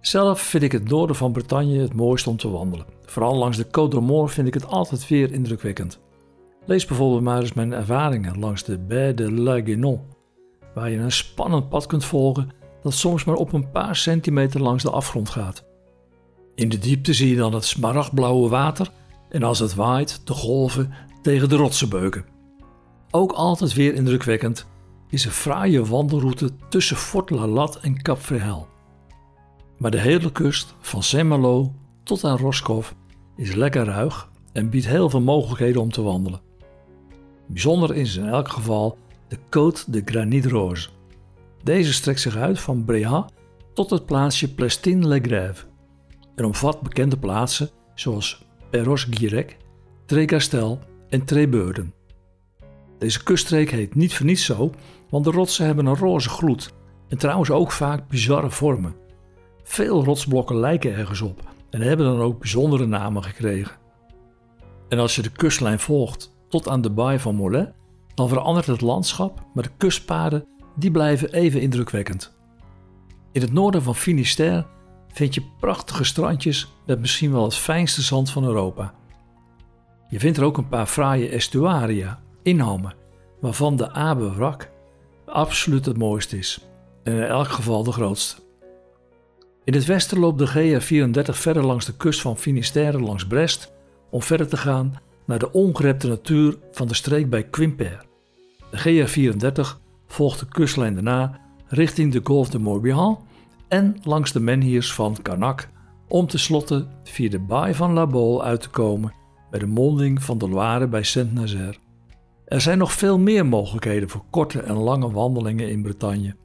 Zelf 0.00 0.40
vind 0.40 0.62
ik 0.62 0.72
het 0.72 0.88
noorden 0.88 1.16
van 1.16 1.32
Bretagne 1.32 1.78
het 1.78 1.94
mooist 1.94 2.26
om 2.26 2.36
te 2.36 2.50
wandelen. 2.50 2.86
Vooral 3.04 3.36
langs 3.36 3.56
de 3.56 3.66
Côte 3.66 3.88
d'Armor 3.88 4.28
vind 4.28 4.46
ik 4.46 4.54
het 4.54 4.66
altijd 4.66 5.08
weer 5.08 5.32
indrukwekkend. 5.32 6.00
Lees 6.66 6.84
bijvoorbeeld 6.84 7.22
maar 7.22 7.40
eens 7.40 7.52
mijn 7.52 7.72
ervaringen 7.72 8.38
langs 8.38 8.64
de 8.64 8.78
Baie 8.78 9.14
de 9.14 9.32
Laguenon, 9.32 10.00
waar 10.74 10.90
je 10.90 10.98
een 10.98 11.12
spannend 11.12 11.68
pad 11.68 11.86
kunt 11.86 12.04
volgen 12.04 12.50
dat 12.86 12.94
soms 12.94 13.24
maar 13.24 13.34
op 13.34 13.52
een 13.52 13.70
paar 13.70 13.96
centimeter 13.96 14.62
langs 14.62 14.82
de 14.82 14.90
afgrond 14.90 15.30
gaat. 15.30 15.64
In 16.54 16.68
de 16.68 16.78
diepte 16.78 17.14
zie 17.14 17.30
je 17.30 17.36
dan 17.36 17.54
het 17.54 17.64
smaragdblauwe 17.64 18.48
water 18.48 18.90
en 19.28 19.42
als 19.42 19.58
het 19.58 19.74
waait 19.74 20.20
de 20.24 20.32
golven 20.32 20.92
tegen 21.22 21.48
de 21.48 21.56
rotsen 21.56 21.88
beuken. 21.88 22.24
Ook 23.10 23.32
altijd 23.32 23.74
weer 23.74 23.94
indrukwekkend 23.94 24.66
is 25.08 25.24
een 25.24 25.30
fraaie 25.30 25.84
wandelroute 25.84 26.50
tussen 26.68 26.96
Fort 26.96 27.30
La 27.30 27.46
Lat 27.46 27.76
en 27.80 28.02
Cap 28.02 28.20
Verhel. 28.20 28.68
Maar 29.78 29.90
de 29.90 30.00
hele 30.00 30.32
kust 30.32 30.74
van 30.80 31.02
Saint-Malo 31.02 31.72
tot 32.02 32.24
aan 32.24 32.38
Roscoff 32.38 32.94
is 33.36 33.54
lekker 33.54 33.84
ruig 33.84 34.30
en 34.52 34.70
biedt 34.70 34.86
heel 34.86 35.10
veel 35.10 35.20
mogelijkheden 35.20 35.82
om 35.82 35.90
te 35.90 36.02
wandelen. 36.02 36.40
Bijzonder 37.46 37.94
is 37.94 38.16
in 38.16 38.26
elk 38.28 38.48
geval 38.48 38.98
de 39.28 39.36
Côte 39.36 39.90
de 39.90 40.02
Granit 40.04 40.46
Rose. 40.46 40.88
Deze 41.66 41.92
strekt 41.92 42.20
zich 42.20 42.36
uit 42.36 42.60
van 42.60 42.84
Bréhat 42.84 43.32
tot 43.74 43.90
het 43.90 44.06
plaatsje 44.06 44.54
Plestin-les-Grèves 44.54 45.66
en 46.34 46.44
omvat 46.44 46.80
bekende 46.80 47.18
plaatsen 47.18 47.70
zoals 47.94 48.44
Perros-Guirec, 48.70 49.56
Trécastel 50.04 50.78
en 51.08 51.24
Trébeurden. 51.24 51.94
Deze 52.98 53.22
kuststreek 53.22 53.70
heet 53.70 53.94
niet 53.94 54.14
voor 54.14 54.26
niets 54.26 54.44
zo, 54.44 54.70
want 55.10 55.24
de 55.24 55.30
rotsen 55.30 55.66
hebben 55.66 55.86
een 55.86 55.96
roze 55.96 56.28
gloed 56.28 56.72
en 57.08 57.18
trouwens 57.18 57.50
ook 57.50 57.72
vaak 57.72 58.08
bizarre 58.08 58.50
vormen. 58.50 58.94
Veel 59.62 60.04
rotsblokken 60.04 60.56
lijken 60.56 60.94
ergens 60.94 61.20
op 61.20 61.40
en 61.70 61.80
hebben 61.80 62.06
dan 62.06 62.20
ook 62.20 62.38
bijzondere 62.38 62.86
namen 62.86 63.22
gekregen. 63.22 63.76
En 64.88 64.98
als 64.98 65.16
je 65.16 65.22
de 65.22 65.32
kustlijn 65.32 65.78
volgt 65.78 66.36
tot 66.48 66.68
aan 66.68 66.80
de 66.80 66.90
baai 66.90 67.18
van 67.18 67.34
Mollet, 67.34 67.72
dan 68.14 68.28
verandert 68.28 68.66
het 68.66 68.80
landschap, 68.80 69.44
maar 69.54 69.62
de 69.62 69.76
kustpaden 69.76 70.54
die 70.76 70.90
blijven 70.90 71.32
even 71.32 71.60
indrukwekkend. 71.60 72.34
In 73.32 73.40
het 73.40 73.52
noorden 73.52 73.82
van 73.82 73.94
Finisterre 73.94 74.66
vind 75.12 75.34
je 75.34 75.42
prachtige 75.60 76.04
strandjes 76.04 76.72
met 76.86 77.00
misschien 77.00 77.32
wel 77.32 77.44
het 77.44 77.56
fijnste 77.56 78.02
zand 78.02 78.30
van 78.30 78.44
Europa. 78.44 78.94
Je 80.08 80.18
vindt 80.18 80.38
er 80.38 80.44
ook 80.44 80.56
een 80.56 80.68
paar 80.68 80.86
fraaie 80.86 81.28
estuaria, 81.28 82.20
inhammen, 82.42 82.94
waarvan 83.40 83.76
de 83.76 83.92
Abe 83.92 84.34
Wrak 84.34 84.70
absoluut 85.26 85.86
het 85.86 85.98
mooiste 85.98 86.38
is 86.38 86.60
en 87.02 87.12
in 87.12 87.22
elk 87.22 87.48
geval 87.48 87.84
de 87.84 87.92
grootste. 87.92 88.36
In 89.64 89.74
het 89.74 89.84
westen 89.84 90.18
loopt 90.18 90.38
de 90.38 90.80
GR34 90.80 91.30
verder 91.30 91.64
langs 91.64 91.84
de 91.84 91.96
kust 91.96 92.20
van 92.20 92.38
Finisterre 92.38 93.00
langs 93.00 93.26
Brest 93.26 93.72
om 94.10 94.22
verder 94.22 94.48
te 94.48 94.56
gaan 94.56 94.94
naar 95.26 95.38
de 95.38 95.52
ongerepte 95.52 96.08
natuur 96.08 96.56
van 96.72 96.88
de 96.88 96.94
streek 96.94 97.30
bij 97.30 97.44
Quimper. 97.44 98.04
De 98.70 98.78
GR34 98.78 99.85
volgt 100.06 100.40
de 100.40 100.46
kustlijn 100.46 100.94
daarna 100.94 101.40
richting 101.66 102.12
de 102.12 102.20
Golfe 102.24 102.50
de 102.50 102.58
Morbihan 102.58 103.18
en 103.68 103.96
langs 104.02 104.32
de 104.32 104.40
menhirs 104.40 104.92
van 104.92 105.16
Carnac 105.22 105.68
om 106.08 106.26
tenslotte 106.26 106.86
via 107.04 107.28
de 107.28 107.38
baai 107.38 107.74
van 107.74 107.92
La 107.92 108.06
Baule 108.06 108.42
uit 108.42 108.60
te 108.60 108.70
komen 108.70 109.12
bij 109.50 109.60
de 109.60 109.66
monding 109.66 110.22
van 110.22 110.38
de 110.38 110.48
Loire 110.48 110.88
bij 110.88 111.02
Saint-Nazaire. 111.02 111.76
Er 112.44 112.60
zijn 112.60 112.78
nog 112.78 112.92
veel 112.92 113.18
meer 113.18 113.46
mogelijkheden 113.46 114.08
voor 114.08 114.24
korte 114.30 114.60
en 114.60 114.76
lange 114.76 115.10
wandelingen 115.10 115.70
in 115.70 115.82
Bretagne. 115.82 116.36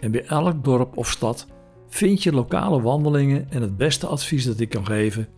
En 0.00 0.10
bij 0.10 0.24
elk 0.26 0.64
dorp 0.64 0.96
of 0.96 1.10
stad 1.10 1.46
vind 1.88 2.22
je 2.22 2.32
lokale 2.32 2.80
wandelingen 2.80 3.50
en 3.50 3.62
het 3.62 3.76
beste 3.76 4.06
advies 4.06 4.44
dat 4.44 4.60
ik 4.60 4.68
kan 4.68 4.86
geven 4.86 5.28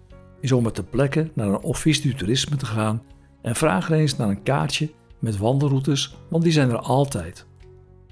is 0.41 0.53
om 0.53 0.63
met 0.63 0.77
de 0.77 0.83
plekken 0.83 1.31
naar 1.35 1.49
een 1.49 1.63
office 1.63 2.03
du 2.03 2.15
toerisme 2.15 2.57
te 2.57 2.67
gaan 2.67 3.03
en 3.43 3.57
vraag 3.57 3.91
eens 3.91 4.17
naar 4.17 4.29
een 4.29 4.43
kaartje 4.43 4.91
met 5.27 5.39
wandelroutes, 5.39 6.17
want 6.29 6.43
die 6.43 6.53
zijn 6.53 6.71
er 6.71 6.79
altijd. 6.79 7.47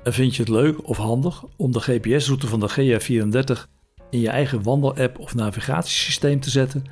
En 0.02 0.12
vind 0.12 0.37
je 0.37 0.42
het 0.42 0.50
leuk 0.50 0.88
of 0.88 0.97
handig 0.97 1.44
om 1.56 1.73
de 1.73 1.80
GPS-route 1.80 2.47
van 2.47 2.61
de 2.61 2.71
GR34 2.71 3.73
in 4.11 4.21
je 4.21 4.28
eigen 4.28 4.62
wandelapp 4.62 5.18
of 5.18 5.35
navigatiesysteem 5.35 6.40
te 6.40 6.50
zetten? 6.50 6.85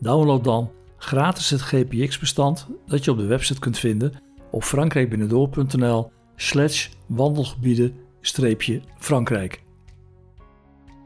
Download 0.00 0.44
dan 0.44 0.70
gratis 0.96 1.50
het 1.50 1.62
GPX-bestand 1.62 2.66
dat 2.86 3.04
je 3.04 3.10
op 3.10 3.16
de 3.16 3.26
website 3.26 3.60
kunt 3.60 3.78
vinden 3.78 4.12
op 4.50 4.64
frankrijkbinnendoor.nl 4.64 6.10
slash 6.36 6.88
wandelgebieden-frankrijk. 7.06 9.62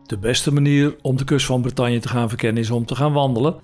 De 0.07 0.19
beste 0.19 0.53
manier 0.53 0.97
om 1.03 1.17
de 1.17 1.25
kust 1.25 1.47
van 1.47 1.61
Bretagne 1.61 1.99
te 1.99 2.09
gaan 2.09 2.29
verkennen 2.29 2.63
is 2.63 2.71
om 2.71 2.85
te 2.85 2.95
gaan 2.95 3.13
wandelen. 3.13 3.57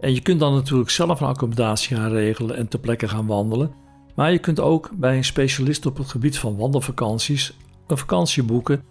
En 0.00 0.14
je 0.14 0.20
kunt 0.20 0.40
dan 0.40 0.54
natuurlijk 0.54 0.90
zelf 0.90 1.20
een 1.20 1.26
accommodatie 1.26 1.96
gaan 1.96 2.10
regelen 2.10 2.56
en 2.56 2.68
ter 2.68 2.78
plekke 2.78 3.08
gaan 3.08 3.26
wandelen. 3.26 3.84
Maar 4.16 4.32
je 4.32 4.38
kunt 4.38 4.60
ook 4.60 4.90
bij 4.94 5.16
een 5.16 5.24
specialist 5.24 5.86
op 5.86 5.96
het 5.96 6.08
gebied 6.08 6.38
van 6.38 6.56
wandelvakanties 6.56 7.56
een 7.86 7.98
vakantie 7.98 8.42
boeken 8.42 8.82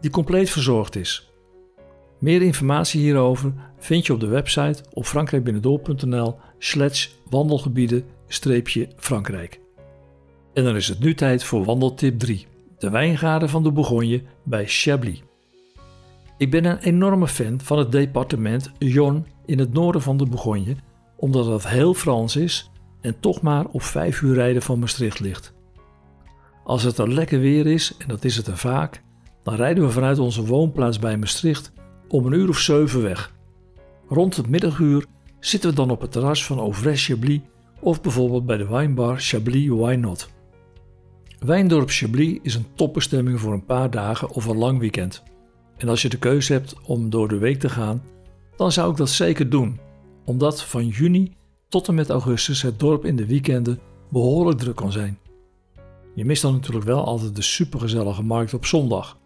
die 0.00 0.10
compleet 0.10 0.50
verzorgd 0.50 0.96
is. 0.96 1.30
Meer 2.18 2.42
informatie 2.42 3.00
hierover 3.00 3.52
vind 3.78 4.06
je 4.06 4.12
op 4.12 4.20
de 4.20 4.26
website 4.26 4.82
op 4.92 5.04
frankrijkbinnendoor.nl 5.04 6.38
slash 6.58 7.08
wandelgebieden-frankrijk. 7.30 9.60
En 10.54 10.64
dan 10.64 10.76
is 10.76 10.88
het 10.88 11.00
nu 11.00 11.14
tijd 11.14 11.44
voor 11.44 11.64
wandeltip 11.64 12.18
3, 12.18 12.46
de 12.78 12.90
wijngaarden 12.90 13.48
van 13.48 13.62
de 13.62 13.72
Bourgogne 13.72 14.22
bij 14.42 14.66
Chablis. 14.66 15.22
Ik 16.38 16.50
ben 16.50 16.64
een 16.64 16.78
enorme 16.78 17.28
fan 17.28 17.60
van 17.60 17.78
het 17.78 17.92
departement 17.92 18.70
Yonne 18.78 19.22
in 19.46 19.58
het 19.58 19.72
noorden 19.72 20.02
van 20.02 20.16
de 20.16 20.26
Bourgogne, 20.26 20.76
omdat 21.16 21.46
het 21.46 21.68
heel 21.68 21.94
Frans 21.94 22.36
is 22.36 22.71
en 23.02 23.20
toch 23.20 23.40
maar 23.40 23.66
op 23.66 23.82
5 23.82 24.20
uur 24.20 24.34
rijden 24.34 24.62
van 24.62 24.78
Maastricht 24.78 25.20
ligt. 25.20 25.52
Als 26.64 26.82
het 26.82 26.98
er 26.98 27.12
lekker 27.12 27.40
weer 27.40 27.66
is, 27.66 27.94
en 27.98 28.08
dat 28.08 28.24
is 28.24 28.36
het 28.36 28.46
er 28.46 28.56
vaak, 28.56 29.02
dan 29.42 29.54
rijden 29.54 29.84
we 29.84 29.90
vanuit 29.90 30.18
onze 30.18 30.44
woonplaats 30.44 30.98
bij 30.98 31.16
Maastricht 31.16 31.72
om 32.08 32.26
een 32.26 32.32
uur 32.32 32.48
of 32.48 32.58
zeven 32.58 33.02
weg. 33.02 33.32
Rond 34.08 34.36
het 34.36 34.48
middaguur 34.48 35.06
zitten 35.40 35.70
we 35.70 35.76
dan 35.76 35.90
op 35.90 36.00
het 36.00 36.12
terras 36.12 36.44
van 36.44 36.58
Auvray 36.58 36.96
Chablis 36.96 37.40
of 37.80 38.00
bijvoorbeeld 38.00 38.46
bij 38.46 38.56
de 38.56 38.68
wijnbar 38.68 39.20
Chablis 39.20 39.68
Why 39.68 39.94
Not. 39.94 40.30
Wijndorp 41.38 41.90
Chablis 41.90 42.38
is 42.42 42.54
een 42.54 42.66
topbestemming 42.74 43.40
voor 43.40 43.52
een 43.52 43.64
paar 43.64 43.90
dagen 43.90 44.30
of 44.30 44.44
een 44.44 44.56
lang 44.56 44.78
weekend. 44.78 45.22
En 45.76 45.88
als 45.88 46.02
je 46.02 46.08
de 46.08 46.18
keuze 46.18 46.52
hebt 46.52 46.74
om 46.82 47.10
door 47.10 47.28
de 47.28 47.38
week 47.38 47.58
te 47.58 47.68
gaan, 47.68 48.02
dan 48.56 48.72
zou 48.72 48.90
ik 48.90 48.96
dat 48.96 49.10
zeker 49.10 49.50
doen, 49.50 49.80
omdat 50.24 50.62
van 50.62 50.88
juni 50.88 51.32
tot 51.72 51.88
en 51.88 51.94
met 51.94 52.10
augustus 52.10 52.62
het 52.62 52.80
dorp 52.80 53.04
in 53.04 53.16
de 53.16 53.26
weekenden 53.26 53.78
behoorlijk 54.10 54.58
druk 54.58 54.76
kan 54.76 54.92
zijn. 54.92 55.18
Je 56.14 56.24
mist 56.24 56.42
dan 56.42 56.52
natuurlijk 56.52 56.84
wel 56.84 57.04
altijd 57.04 57.36
de 57.36 57.42
supergezellige 57.42 58.22
markt 58.22 58.54
op 58.54 58.66
zondag. 58.66 59.18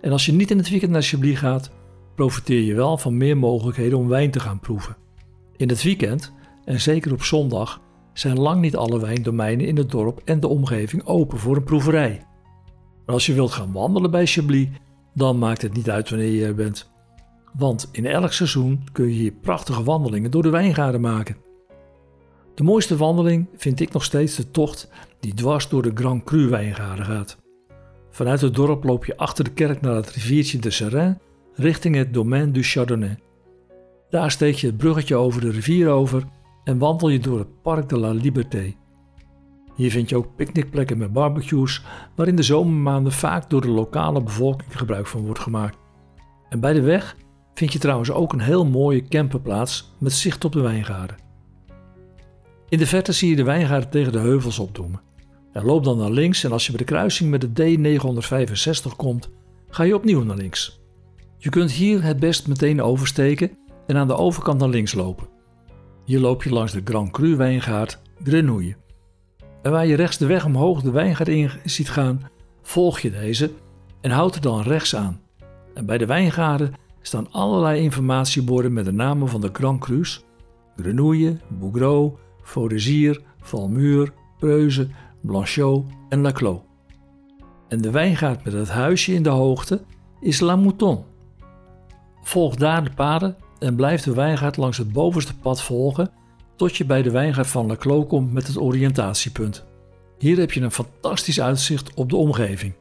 En 0.00 0.12
als 0.12 0.26
je 0.26 0.32
niet 0.32 0.50
in 0.50 0.58
het 0.58 0.68
weekend 0.68 0.92
naar 0.92 1.02
Chablis 1.02 1.38
gaat, 1.38 1.70
profiteer 2.14 2.60
je 2.60 2.74
wel 2.74 2.98
van 2.98 3.16
meer 3.16 3.36
mogelijkheden 3.36 3.98
om 3.98 4.08
wijn 4.08 4.30
te 4.30 4.40
gaan 4.40 4.60
proeven. 4.60 4.96
In 5.56 5.68
het 5.68 5.82
weekend, 5.82 6.32
en 6.64 6.80
zeker 6.80 7.12
op 7.12 7.22
zondag, 7.22 7.80
zijn 8.12 8.38
lang 8.38 8.60
niet 8.60 8.76
alle 8.76 9.00
wijndomeinen 9.00 9.66
in 9.66 9.76
het 9.76 9.90
dorp 9.90 10.20
en 10.24 10.40
de 10.40 10.48
omgeving 10.48 11.04
open 11.06 11.38
voor 11.38 11.56
een 11.56 11.64
proeverij. 11.64 12.26
Maar 13.06 13.14
als 13.14 13.26
je 13.26 13.34
wilt 13.34 13.52
gaan 13.52 13.72
wandelen 13.72 14.10
bij 14.10 14.26
Chablis, 14.26 14.68
dan 15.14 15.38
maakt 15.38 15.62
het 15.62 15.74
niet 15.74 15.90
uit 15.90 16.10
wanneer 16.10 16.32
je 16.32 16.44
er 16.44 16.54
bent. 16.54 16.90
Want 17.56 17.88
in 17.92 18.06
elk 18.06 18.32
seizoen 18.32 18.84
kun 18.92 19.06
je 19.06 19.12
hier 19.12 19.32
prachtige 19.32 19.82
wandelingen 19.82 20.30
door 20.30 20.42
de 20.42 20.50
wijngaarden 20.50 21.00
maken. 21.00 21.44
De 22.54 22.62
mooiste 22.62 22.96
wandeling 22.96 23.48
vind 23.56 23.80
ik 23.80 23.92
nog 23.92 24.04
steeds 24.04 24.36
de 24.36 24.50
tocht 24.50 24.90
die 25.20 25.34
dwars 25.34 25.68
door 25.68 25.82
de 25.82 25.90
Grand 25.94 26.24
Cru 26.24 26.48
wijngaarden 26.48 27.04
gaat. 27.04 27.36
Vanuit 28.10 28.40
het 28.40 28.54
dorp 28.54 28.84
loop 28.84 29.04
je 29.04 29.16
achter 29.16 29.44
de 29.44 29.52
kerk 29.52 29.80
naar 29.80 29.94
het 29.94 30.10
riviertje 30.10 30.58
de 30.58 30.70
Serein 30.70 31.18
richting 31.54 31.96
het 31.96 32.14
Domaine 32.14 32.50
du 32.50 32.62
Chardonnay. 32.62 33.18
Daar 34.10 34.30
steek 34.30 34.54
je 34.54 34.66
het 34.66 34.76
bruggetje 34.76 35.16
over 35.16 35.40
de 35.40 35.50
rivier 35.50 35.88
over 35.88 36.24
en 36.64 36.78
wandel 36.78 37.08
je 37.08 37.18
door 37.18 37.38
het 37.38 37.62
Parc 37.62 37.88
de 37.88 37.98
la 37.98 38.10
Liberté. 38.10 38.74
Hier 39.74 39.90
vind 39.90 40.08
je 40.08 40.16
ook 40.16 40.36
picknickplekken 40.36 40.98
met 40.98 41.12
barbecues, 41.12 41.82
waar 42.14 42.28
in 42.28 42.36
de 42.36 42.42
zomermaanden 42.42 43.12
vaak 43.12 43.50
door 43.50 43.60
de 43.60 43.68
lokale 43.68 44.22
bevolking 44.22 44.78
gebruik 44.78 45.06
van 45.06 45.24
wordt 45.24 45.40
gemaakt. 45.40 45.78
En 46.48 46.60
bij 46.60 46.72
de 46.72 46.80
weg 46.80 47.16
vind 47.54 47.72
je 47.72 47.78
trouwens 47.78 48.10
ook 48.10 48.32
een 48.32 48.40
heel 48.40 48.66
mooie 48.66 49.02
camperplaats 49.08 49.92
met 49.98 50.12
zicht 50.12 50.44
op 50.44 50.52
de 50.52 50.60
wijngaarden. 50.60 51.23
In 52.74 52.80
de 52.80 52.86
verte 52.86 53.12
zie 53.12 53.28
je 53.28 53.36
de 53.36 53.44
wijngaarden 53.44 53.90
tegen 53.90 54.12
de 54.12 54.18
heuvels 54.18 54.58
opdoemen. 54.58 55.00
En 55.52 55.64
loop 55.64 55.84
dan 55.84 55.98
naar 55.98 56.10
links 56.10 56.44
en 56.44 56.52
als 56.52 56.66
je 56.66 56.72
bij 56.72 56.80
de 56.80 56.92
kruising 56.92 57.30
met 57.30 57.40
de 57.40 57.76
D965 57.76 58.96
komt, 58.96 59.30
ga 59.68 59.82
je 59.82 59.94
opnieuw 59.94 60.22
naar 60.22 60.36
links. 60.36 60.80
Je 61.38 61.48
kunt 61.48 61.72
hier 61.72 62.02
het 62.02 62.18
best 62.18 62.48
meteen 62.48 62.82
oversteken 62.82 63.50
en 63.86 63.96
aan 63.96 64.06
de 64.06 64.16
overkant 64.16 64.60
naar 64.60 64.68
links 64.68 64.92
lopen. 64.92 65.26
Hier 66.04 66.20
loop 66.20 66.42
je 66.42 66.50
langs 66.50 66.72
de 66.72 66.80
Grand 66.84 67.10
Cru 67.10 67.36
wijngaard 67.36 68.02
Grenouille. 68.22 68.76
En 69.62 69.70
waar 69.70 69.86
je 69.86 69.96
rechts 69.96 70.18
de 70.18 70.26
weg 70.26 70.44
omhoog 70.44 70.82
de 70.82 70.90
wijngaard 70.90 71.28
in 71.28 71.50
ziet 71.64 71.90
gaan, 71.90 72.30
volg 72.62 73.00
je 73.00 73.10
deze 73.10 73.50
en 74.00 74.10
houd 74.10 74.34
er 74.34 74.40
dan 74.40 74.62
rechts 74.62 74.96
aan. 74.96 75.20
En 75.74 75.86
bij 75.86 75.98
de 75.98 76.06
wijngaarden 76.06 76.74
staan 77.02 77.32
allerlei 77.32 77.80
informatieborden 77.80 78.72
met 78.72 78.84
de 78.84 78.92
namen 78.92 79.28
van 79.28 79.40
de 79.40 79.50
Grand 79.52 79.80
Crus: 79.80 80.24
Grenouille, 80.76 81.36
Bougreau, 81.48 82.22
Faudezier, 82.44 83.22
Valmure, 83.40 84.12
Preuze, 84.38 84.88
Blanchot 85.20 85.84
en 86.08 86.20
Laclos. 86.20 86.58
En 87.68 87.80
de 87.80 87.90
wijngaard 87.90 88.44
met 88.44 88.52
het 88.52 88.68
huisje 88.68 89.12
in 89.12 89.22
de 89.22 89.28
hoogte 89.28 89.82
is 90.20 90.40
La 90.40 90.56
Mouton. 90.56 91.04
Volg 92.22 92.54
daar 92.54 92.84
de 92.84 92.90
paden 92.94 93.36
en 93.58 93.74
blijf 93.74 94.02
de 94.02 94.14
wijngaard 94.14 94.56
langs 94.56 94.78
het 94.78 94.92
bovenste 94.92 95.36
pad 95.36 95.62
volgen 95.62 96.10
tot 96.56 96.76
je 96.76 96.84
bij 96.84 97.02
de 97.02 97.10
wijngaard 97.10 97.46
van 97.46 97.66
Laclos 97.66 98.06
komt 98.06 98.32
met 98.32 98.46
het 98.46 98.58
oriëntatiepunt. 98.58 99.64
Hier 100.18 100.38
heb 100.38 100.52
je 100.52 100.60
een 100.60 100.70
fantastisch 100.70 101.40
uitzicht 101.40 101.94
op 101.94 102.10
de 102.10 102.16
omgeving. 102.16 102.72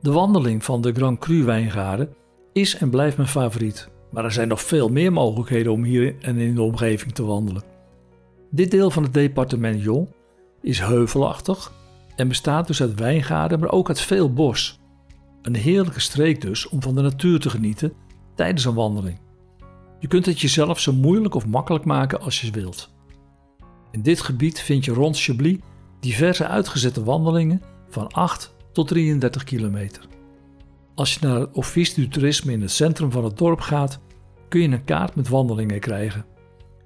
De 0.00 0.12
wandeling 0.12 0.64
van 0.64 0.80
de 0.80 0.92
Grand 0.92 1.18
Cru 1.18 1.44
wijngaarden 1.44 2.14
is 2.52 2.76
en 2.76 2.90
blijft 2.90 3.16
mijn 3.16 3.28
favoriet, 3.28 3.88
maar 4.10 4.24
er 4.24 4.32
zijn 4.32 4.48
nog 4.48 4.62
veel 4.62 4.88
meer 4.88 5.12
mogelijkheden 5.12 5.72
om 5.72 5.84
hier 5.84 6.14
en 6.20 6.36
in 6.36 6.54
de 6.54 6.62
omgeving 6.62 7.12
te 7.12 7.24
wandelen. 7.24 7.73
Dit 8.54 8.70
deel 8.70 8.90
van 8.90 9.02
het 9.02 9.12
departement 9.12 9.82
Jon 9.82 10.08
is 10.62 10.78
heuvelachtig 10.80 11.72
en 12.16 12.28
bestaat 12.28 12.66
dus 12.66 12.80
uit 12.80 13.00
wijngaarden, 13.00 13.60
maar 13.60 13.70
ook 13.70 13.88
uit 13.88 14.00
veel 14.00 14.32
bos. 14.32 14.80
Een 15.42 15.54
heerlijke 15.54 16.00
streek 16.00 16.40
dus 16.40 16.68
om 16.68 16.82
van 16.82 16.94
de 16.94 17.02
natuur 17.02 17.40
te 17.40 17.50
genieten 17.50 17.92
tijdens 18.34 18.64
een 18.64 18.74
wandeling. 18.74 19.20
Je 19.98 20.08
kunt 20.08 20.26
het 20.26 20.40
jezelf 20.40 20.80
zo 20.80 20.92
moeilijk 20.92 21.34
of 21.34 21.46
makkelijk 21.46 21.84
maken 21.84 22.20
als 22.20 22.40
je 22.40 22.50
wilt. 22.50 22.90
In 23.90 24.02
dit 24.02 24.20
gebied 24.20 24.60
vind 24.60 24.84
je 24.84 24.92
rond 24.92 25.20
Chablis 25.20 25.58
diverse 26.00 26.46
uitgezette 26.46 27.04
wandelingen 27.04 27.62
van 27.88 28.12
8 28.12 28.54
tot 28.72 28.88
33 28.88 29.44
kilometer. 29.44 30.06
Als 30.94 31.14
je 31.14 31.26
naar 31.26 31.40
het 31.40 31.52
Office 31.52 31.94
du 31.94 32.08
Tourisme 32.08 32.52
in 32.52 32.60
het 32.60 32.70
centrum 32.70 33.10
van 33.10 33.24
het 33.24 33.38
dorp 33.38 33.60
gaat, 33.60 34.00
kun 34.48 34.60
je 34.60 34.68
een 34.68 34.84
kaart 34.84 35.14
met 35.14 35.28
wandelingen 35.28 35.80
krijgen. 35.80 36.32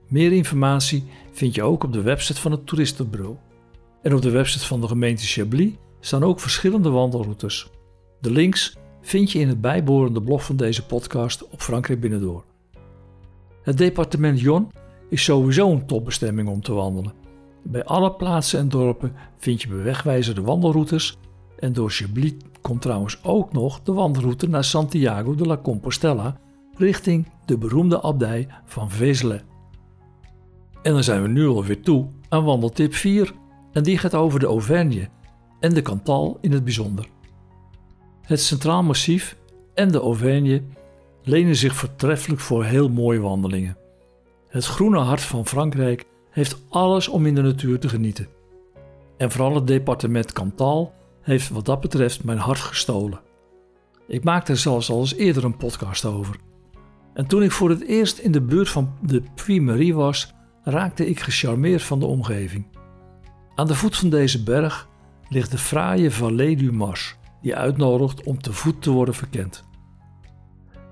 Meer 0.08 0.32
informatie 0.32 1.04
vind 1.32 1.54
je 1.54 1.62
ook 1.62 1.84
op 1.84 1.92
de 1.92 2.02
website 2.02 2.40
van 2.40 2.50
het 2.50 2.66
toeristenbureau. 2.66 3.36
En 4.02 4.14
op 4.14 4.22
de 4.22 4.30
website 4.30 4.66
van 4.66 4.80
de 4.80 4.88
gemeente 4.88 5.26
Chablis 5.26 5.72
staan 6.00 6.24
ook 6.24 6.40
verschillende 6.40 6.90
wandelroutes. 6.90 7.70
De 8.20 8.30
links 8.30 8.76
vind 9.00 9.32
je 9.32 9.38
in 9.38 9.48
het 9.48 9.60
bijbehorende 9.60 10.22
blog 10.22 10.44
van 10.44 10.56
deze 10.56 10.86
podcast 10.86 11.48
op 11.48 11.60
Frankrijk 11.62 12.00
Binnendoor. 12.00 12.44
Het 13.62 13.78
departement 13.78 14.40
Jon 14.40 14.70
is 15.08 15.24
sowieso 15.24 15.70
een 15.70 15.86
topbestemming 15.86 16.48
om 16.48 16.62
te 16.62 16.72
wandelen. 16.72 17.12
Bij 17.62 17.84
alle 17.84 18.12
plaatsen 18.12 18.58
en 18.58 18.68
dorpen 18.68 19.12
vind 19.36 19.62
je 19.62 19.68
bewegwijzerde 19.68 20.42
wandelroutes 20.42 21.16
en 21.58 21.72
door 21.72 21.90
Chablis 21.90 22.32
komt 22.60 22.82
trouwens 22.82 23.24
ook 23.24 23.52
nog 23.52 23.80
de 23.82 23.92
wandelroute 23.92 24.48
naar 24.48 24.64
Santiago 24.64 25.34
de 25.34 25.46
la 25.46 25.56
Compostela 25.56 26.40
richting 26.76 27.26
de 27.44 27.58
beroemde 27.58 28.00
abdij 28.00 28.48
van 28.64 28.90
Vézelay. 28.90 29.42
En 30.82 30.92
dan 30.92 31.04
zijn 31.04 31.22
we 31.22 31.28
nu 31.28 31.46
alweer 31.46 31.82
toe 31.82 32.06
aan 32.28 32.44
wandeltip 32.44 32.94
4 32.94 33.34
en 33.72 33.82
die 33.82 33.98
gaat 33.98 34.14
over 34.14 34.40
de 34.40 34.46
Auvergne 34.46 35.08
en 35.60 35.74
de 35.74 35.82
Cantal 35.82 36.38
in 36.40 36.52
het 36.52 36.64
bijzonder. 36.64 37.08
Het 38.22 38.40
Centraal 38.40 38.82
Massief 38.82 39.36
en 39.74 39.92
de 39.92 40.00
Auvergne 40.00 40.62
lenen 41.22 41.56
zich 41.56 41.74
voortreffelijk 41.74 42.40
voor 42.40 42.64
heel 42.64 42.88
mooie 42.88 43.20
wandelingen. 43.20 43.76
Het 44.48 44.64
groene 44.64 44.98
hart 44.98 45.22
van 45.22 45.46
Frankrijk 45.46 46.04
heeft 46.30 46.62
alles 46.68 47.08
om 47.08 47.26
in 47.26 47.34
de 47.34 47.42
natuur 47.42 47.78
te 47.78 47.88
genieten. 47.88 48.28
En 49.16 49.30
vooral 49.30 49.54
het 49.54 49.66
departement 49.66 50.32
Cantal 50.32 50.92
heeft 51.20 51.48
wat 51.48 51.64
dat 51.64 51.80
betreft 51.80 52.24
mijn 52.24 52.38
hart 52.38 52.58
gestolen. 52.58 53.20
Ik 54.06 54.24
maakte 54.24 54.52
er 54.52 54.58
zelfs 54.58 54.90
al 54.90 55.00
eens 55.00 55.14
eerder 55.14 55.44
een 55.44 55.56
podcast 55.56 56.04
over. 56.04 56.36
En 57.14 57.26
toen 57.26 57.42
ik 57.42 57.52
voor 57.52 57.70
het 57.70 57.82
eerst 57.82 58.18
in 58.18 58.32
de 58.32 58.40
buurt 58.40 58.68
van 58.68 58.92
de 59.02 59.22
Puy-Marie 59.34 59.94
was, 59.94 60.34
raakte 60.70 61.06
ik 61.06 61.20
gecharmeerd 61.20 61.82
van 61.82 62.00
de 62.00 62.06
omgeving. 62.06 62.66
Aan 63.54 63.66
de 63.66 63.74
voet 63.74 63.96
van 63.96 64.10
deze 64.10 64.42
berg 64.42 64.88
ligt 65.28 65.50
de 65.50 65.58
fraaie 65.58 66.10
Vallée 66.10 66.56
du 66.56 66.72
Mars, 66.72 67.16
die 67.42 67.56
uitnodigt 67.56 68.22
om 68.22 68.42
te 68.42 68.52
voet 68.52 68.82
te 68.82 68.90
worden 68.90 69.14
verkend. 69.14 69.64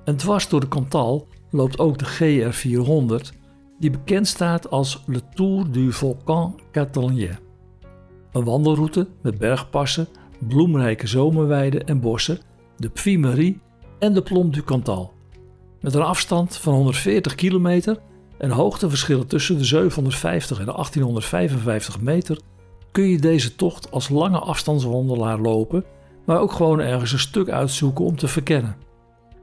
En 0.05 0.17
dwars 0.17 0.49
door 0.49 0.61
de 0.61 0.69
Cantal 0.69 1.29
loopt 1.51 1.79
ook 1.79 1.99
de 1.99 2.07
GR400, 2.07 3.37
die 3.79 3.91
bekend 3.91 4.27
staat 4.27 4.71
als 4.71 5.03
Le 5.07 5.21
Tour 5.35 5.71
du 5.71 5.93
Volcan 5.93 6.61
Catalien. 6.73 7.39
Een 8.33 8.45
wandelroute 8.45 9.09
met 9.23 9.39
bergpassen, 9.39 10.09
bloemrijke 10.39 11.07
zomerweiden 11.07 11.87
en 11.87 12.01
bossen, 12.01 12.39
de 12.77 12.89
Puy-Marie 12.89 13.61
en 13.99 14.15
de 14.15 14.23
Plomb 14.23 14.55
du 14.55 14.63
Cantal. 14.63 15.13
Met 15.81 15.95
een 15.95 16.03
afstand 16.03 16.57
van 16.57 16.75
140 16.75 17.35
kilometer 17.35 17.99
en 18.39 18.51
hoogteverschillen 18.51 19.27
tussen 19.27 19.59
de 19.59 19.65
750 19.65 20.59
en 20.59 20.65
de 20.65 20.73
1855 20.73 22.01
meter 22.01 22.39
kun 22.93 23.09
je 23.09 23.19
deze 23.19 23.55
tocht 23.55 23.91
als 23.91 24.09
lange 24.09 24.39
afstandswandelaar 24.39 25.39
lopen, 25.39 25.85
maar 26.25 26.41
ook 26.41 26.53
gewoon 26.53 26.81
ergens 26.81 27.13
een 27.13 27.19
stuk 27.19 27.49
uitzoeken 27.49 28.05
om 28.05 28.17
te 28.17 28.29
verkennen. 28.29 28.77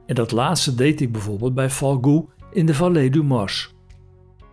En 0.06 0.14
dat 0.14 0.32
laatste 0.32 0.74
deed 0.74 1.00
ik 1.00 1.12
bijvoorbeeld 1.12 1.54
bij 1.54 1.70
Falgou 1.70 2.28
in 2.52 2.66
de 2.66 2.74
Vallée 2.74 3.10
du 3.10 3.22
Mars. 3.22 3.74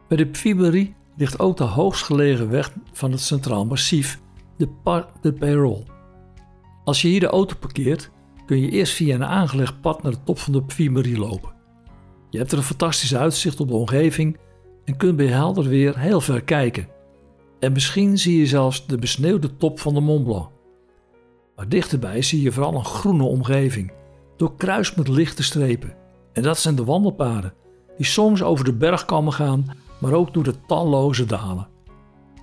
Bij 0.08 0.18
de 0.18 0.28
Puy 0.28 0.94
ligt 1.16 1.40
ook 1.40 1.58
de 1.58 1.64
hoogstgelegen 1.64 2.50
weg 2.50 2.72
van 2.94 3.12
het 3.12 3.22
Centraal 3.22 3.66
Massief, 3.66 4.20
de 4.58 4.68
Parc 4.84 5.08
de 5.22 5.34
Pérol. 5.34 5.86
Als 6.84 7.02
je 7.02 7.08
hier 7.08 7.20
de 7.20 7.28
auto 7.28 7.56
parkeert, 7.60 8.10
kun 8.46 8.60
je 8.60 8.70
eerst 8.70 8.94
via 8.94 9.16
een 9.16 9.26
aangelegd 9.26 9.82
pad 9.82 10.04
naar 10.04 10.12
de 10.12 10.24
top 10.24 10.40
van 10.40 10.54
de 10.54 10.62
Puy 10.62 11.18
lopen. 11.18 11.50
Je 12.32 12.38
hebt 12.38 12.52
er 12.52 12.58
een 12.58 12.64
fantastisch 12.64 13.16
uitzicht 13.16 13.60
op 13.60 13.68
de 13.68 13.74
omgeving 13.74 14.38
en 14.86 14.98
kunt 14.98 15.16
bij 15.16 15.28
helder 15.28 15.68
weer 15.68 16.00
heel 16.00 16.22
ver 16.22 16.44
kijken. 16.44 16.88
En 17.60 17.72
misschien 17.72 18.18
zie 18.18 18.38
je 18.38 18.46
zelfs 18.46 18.88
de 18.88 18.98
besneeuwde 18.98 19.58
top 19.58 19.80
van 19.80 19.94
de 19.94 20.00
Mont 20.00 20.24
Blanc. 20.24 20.50
Maar 21.56 21.70
dichterbij 21.70 22.22
zie 22.22 22.42
je 22.42 22.52
vooral 22.52 22.76
een 22.76 22.86
groene 22.86 23.24
omgeving, 23.24 23.92
doorkruist 24.38 24.98
met 24.98 25.08
lichte 25.08 25.44
strepen. 25.44 25.96
En 26.34 26.44
dat 26.44 26.58
zijn 26.58 26.76
de 26.76 26.84
wandelpaden 26.84 27.54
die 27.98 28.06
soms 28.06 28.44
over 28.44 28.66
de 28.66 28.74
bergkammen 28.74 29.34
gaan, 29.34 29.66
maar 30.00 30.14
ook 30.14 30.34
door 30.34 30.44
de 30.44 30.56
talloze 30.68 31.26
dalen. 31.26 31.68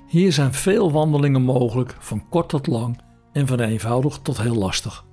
Hier 0.08 0.32
zijn 0.32 0.54
veel 0.54 0.92
wandelingen 0.92 1.42
mogelijk, 1.42 1.96
van 1.98 2.28
kort 2.28 2.48
tot 2.48 2.66
lang 2.66 3.00
en 3.32 3.46
van 3.46 3.60
eenvoudig 3.60 4.18
tot 4.22 4.42
heel 4.42 4.54
lastig. 4.54 5.04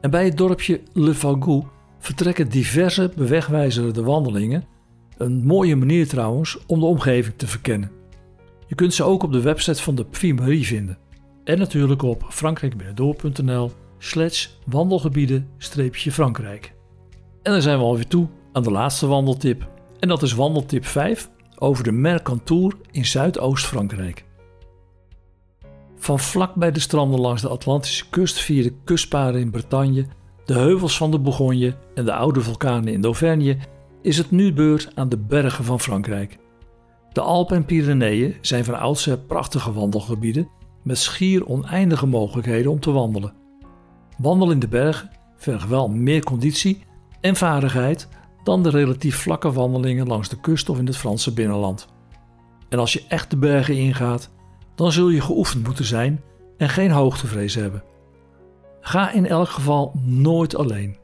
En 0.00 0.10
bij 0.10 0.24
het 0.24 0.36
dorpje 0.36 0.82
Le 0.92 1.14
Fagou 1.14 1.64
vertrekken 1.98 2.48
diverse 2.48 3.12
bewegwijzerende 3.16 4.02
wandelingen, 4.02 4.64
een 5.16 5.44
mooie 5.44 5.76
manier 5.76 6.08
trouwens 6.08 6.58
om 6.66 6.80
de 6.80 6.86
omgeving 6.86 7.34
te 7.36 7.46
verkennen. 7.46 7.90
Je 8.66 8.74
kunt 8.74 8.94
ze 8.94 9.04
ook 9.04 9.22
op 9.22 9.32
de 9.32 9.40
website 9.40 9.82
van 9.82 9.94
de 9.94 10.04
Puy 10.04 10.64
vinden. 10.64 10.98
En 11.44 11.58
natuurlijk 11.58 12.02
op 12.02 12.24
frankrijkbinnendoor.nl 12.28 13.72
slash 13.98 14.48
wandelgebieden-frankrijk. 14.66 16.74
En 17.42 17.52
dan 17.52 17.62
zijn 17.62 17.78
we 17.78 17.84
alweer 17.84 18.06
toe 18.06 18.26
aan 18.52 18.62
de 18.62 18.70
laatste 18.70 19.06
wandeltip. 19.06 19.68
En 19.98 20.08
dat 20.08 20.22
is 20.22 20.32
wandeltip 20.32 20.86
5 20.86 21.30
over 21.58 21.84
de 21.84 21.92
Mercantour 21.92 22.76
in 22.90 23.06
Zuidoost-Frankrijk. 23.06 24.24
Van 25.96 26.18
vlak 26.18 26.54
bij 26.54 26.72
de 26.72 26.80
stranden 26.80 27.20
langs 27.20 27.42
de 27.42 27.48
Atlantische 27.48 28.08
kust 28.10 28.38
via 28.38 28.62
de 28.62 28.72
kustpaden 28.84 29.40
in 29.40 29.50
Bretagne, 29.50 30.06
de 30.46 30.54
heuvels 30.54 30.96
van 30.96 31.10
de 31.10 31.18
Bourgogne 31.18 31.74
en 31.94 32.04
de 32.04 32.12
oude 32.12 32.40
vulkanen 32.40 32.92
in 32.92 33.04
Auvergne 33.04 33.56
is 34.02 34.18
het 34.18 34.30
nu 34.30 34.52
beurt 34.52 34.90
aan 34.94 35.08
de 35.08 35.18
bergen 35.18 35.64
van 35.64 35.80
Frankrijk. 35.80 36.38
De 37.12 37.20
Alpen 37.20 37.56
en 37.56 37.64
Pyreneeën 37.64 38.34
zijn 38.40 38.64
van 38.64 38.78
oudsher 38.78 39.18
prachtige 39.18 39.72
wandelgebieden 39.72 40.48
met 40.82 40.98
schier 40.98 41.46
oneindige 41.46 42.06
mogelijkheden 42.06 42.70
om 42.70 42.80
te 42.80 42.90
wandelen. 42.90 43.32
Wandelen 44.18 44.54
in 44.54 44.60
de 44.60 44.68
bergen 44.68 45.10
vergt 45.36 45.68
wel 45.68 45.88
meer 45.88 46.22
conditie 46.22 46.84
en 47.20 47.36
vaardigheid 47.36 48.08
dan 48.44 48.62
de 48.62 48.70
relatief 48.70 49.16
vlakke 49.16 49.52
wandelingen 49.52 50.06
langs 50.06 50.28
de 50.28 50.40
kust 50.40 50.68
of 50.68 50.78
in 50.78 50.86
het 50.86 50.96
Franse 50.96 51.32
binnenland. 51.32 51.88
En 52.68 52.78
als 52.78 52.92
je 52.92 53.04
echt 53.08 53.30
de 53.30 53.36
bergen 53.36 53.76
ingaat, 53.76 54.30
dan 54.74 54.92
zul 54.92 55.08
je 55.08 55.20
geoefend 55.20 55.64
moeten 55.66 55.84
zijn 55.84 56.20
en 56.56 56.68
geen 56.68 56.90
hoogtevrees 56.90 57.54
hebben. 57.54 57.82
Ga 58.86 59.10
in 59.10 59.26
elk 59.26 59.48
geval 59.48 59.92
nooit 60.04 60.56
alleen. 60.56 60.96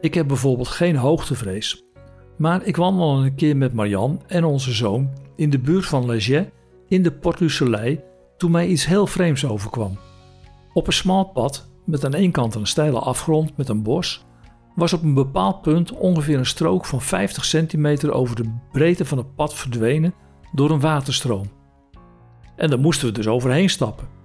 Ik 0.00 0.14
heb 0.14 0.28
bijvoorbeeld 0.28 0.68
geen 0.68 0.96
hoogtevrees, 0.96 1.84
maar 2.36 2.64
ik 2.64 2.76
wandelde 2.76 3.24
een 3.24 3.34
keer 3.34 3.56
met 3.56 3.72
Marianne 3.72 4.18
en 4.26 4.44
onze 4.44 4.72
zoon 4.72 5.10
in 5.36 5.50
de 5.50 5.58
buurt 5.58 5.86
van 5.86 6.06
Leger 6.06 6.50
in 6.88 7.02
de 7.02 7.12
Porte 7.12 7.44
du 7.44 7.50
Soleil 7.50 8.04
toen 8.36 8.50
mij 8.50 8.66
iets 8.66 8.86
heel 8.86 9.06
vreemds 9.06 9.46
overkwam. 9.46 9.98
Op 10.72 10.86
een 10.86 10.92
smal 10.92 11.24
pad 11.24 11.68
met 11.84 12.04
aan 12.04 12.14
één 12.14 12.30
kant 12.30 12.54
een 12.54 12.66
steile 12.66 12.98
afgrond 12.98 13.56
met 13.56 13.68
een 13.68 13.82
bos 13.82 14.24
was 14.74 14.92
op 14.92 15.02
een 15.02 15.14
bepaald 15.14 15.62
punt 15.62 15.92
ongeveer 15.92 16.38
een 16.38 16.46
strook 16.46 16.84
van 16.84 17.00
50 17.00 17.44
centimeter 17.44 18.12
over 18.12 18.36
de 18.36 18.58
breedte 18.72 19.04
van 19.04 19.18
het 19.18 19.34
pad 19.34 19.54
verdwenen 19.54 20.14
door 20.52 20.70
een 20.70 20.80
waterstroom. 20.80 21.50
En 22.56 22.70
daar 22.70 22.78
moesten 22.78 23.06
we 23.06 23.12
dus 23.12 23.28
overheen 23.28 23.70
stappen. 23.70 24.17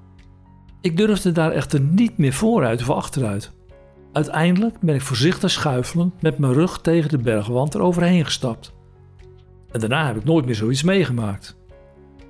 Ik 0.84 0.98
durfde 0.98 1.32
daar 1.32 1.52
echter 1.52 1.80
niet 1.80 2.18
meer 2.18 2.34
vooruit 2.34 2.82
of 2.82 2.90
achteruit. 2.90 3.52
Uiteindelijk 4.12 4.80
ben 4.80 4.96
ik 4.96 5.02
voorzichtig 5.02 5.52
schuifelend 5.52 6.22
met 6.22 6.38
mijn 6.38 6.54
rug 6.54 6.82
tegen 6.82 7.10
de 7.10 7.18
bergwand 7.18 7.76
eroverheen 7.76 8.26
gestapt. 8.26 8.74
En 9.72 9.80
daarna 9.80 10.06
heb 10.06 10.16
ik 10.16 10.24
nooit 10.24 10.46
meer 10.46 10.56
zoiets 10.56 10.84
meegemaakt. 10.84 11.58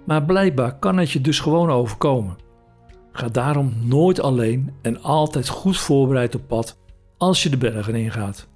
Maar 0.05 0.23
blijkbaar 0.23 0.79
kan 0.79 0.97
het 0.97 1.11
je 1.11 1.21
dus 1.21 1.39
gewoon 1.39 1.69
overkomen. 1.69 2.35
Ga 3.11 3.27
daarom 3.27 3.73
nooit 3.81 4.19
alleen 4.19 4.73
en 4.81 5.01
altijd 5.01 5.47
goed 5.49 5.77
voorbereid 5.77 6.35
op 6.35 6.47
pad 6.47 6.79
als 7.17 7.43
je 7.43 7.49
de 7.49 7.57
bergen 7.57 7.95
ingaat. 7.95 8.47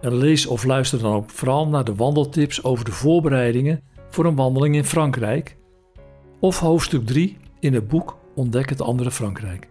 Lees 0.00 0.46
of 0.46 0.64
luister 0.64 0.98
dan 0.98 1.12
ook 1.12 1.30
vooral 1.30 1.68
naar 1.68 1.84
de 1.84 1.94
wandeltips 1.94 2.64
over 2.64 2.84
de 2.84 2.92
voorbereidingen 2.92 3.82
voor 4.08 4.24
een 4.24 4.36
wandeling 4.36 4.74
in 4.74 4.84
Frankrijk 4.84 5.56
of 6.40 6.58
hoofdstuk 6.58 7.06
3 7.06 7.36
in 7.60 7.74
het 7.74 7.88
boek 7.88 8.18
Ontdek 8.40 8.68
het 8.68 8.80
andere 8.80 9.10
Frankrijk. 9.10 9.68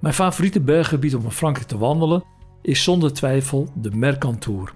Mijn 0.00 0.14
favoriete 0.14 0.60
berggebied 0.60 1.14
om 1.14 1.24
in 1.24 1.30
Frankrijk 1.30 1.68
te 1.68 1.78
wandelen 1.78 2.24
is 2.62 2.82
zonder 2.82 3.12
twijfel 3.12 3.68
de 3.74 3.90
Mercantour. 3.90 4.74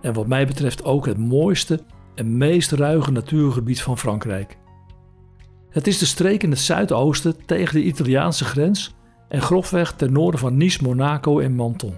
En 0.00 0.12
wat 0.12 0.26
mij 0.26 0.46
betreft 0.46 0.84
ook 0.84 1.06
het 1.06 1.18
mooiste 1.18 1.80
en 2.14 2.36
meest 2.36 2.72
ruige 2.72 3.10
natuurgebied 3.10 3.82
van 3.82 3.98
Frankrijk. 3.98 4.58
Het 5.70 5.86
is 5.86 5.98
de 5.98 6.06
streek 6.06 6.42
in 6.42 6.50
het 6.50 6.58
zuidoosten 6.58 7.36
tegen 7.46 7.74
de 7.74 7.82
Italiaanse 7.82 8.44
grens 8.44 8.94
en 9.28 9.42
grofweg 9.42 9.92
ten 9.92 10.12
noorden 10.12 10.40
van 10.40 10.56
Nice, 10.56 10.82
Monaco 10.82 11.38
en 11.38 11.56
Menton. 11.56 11.94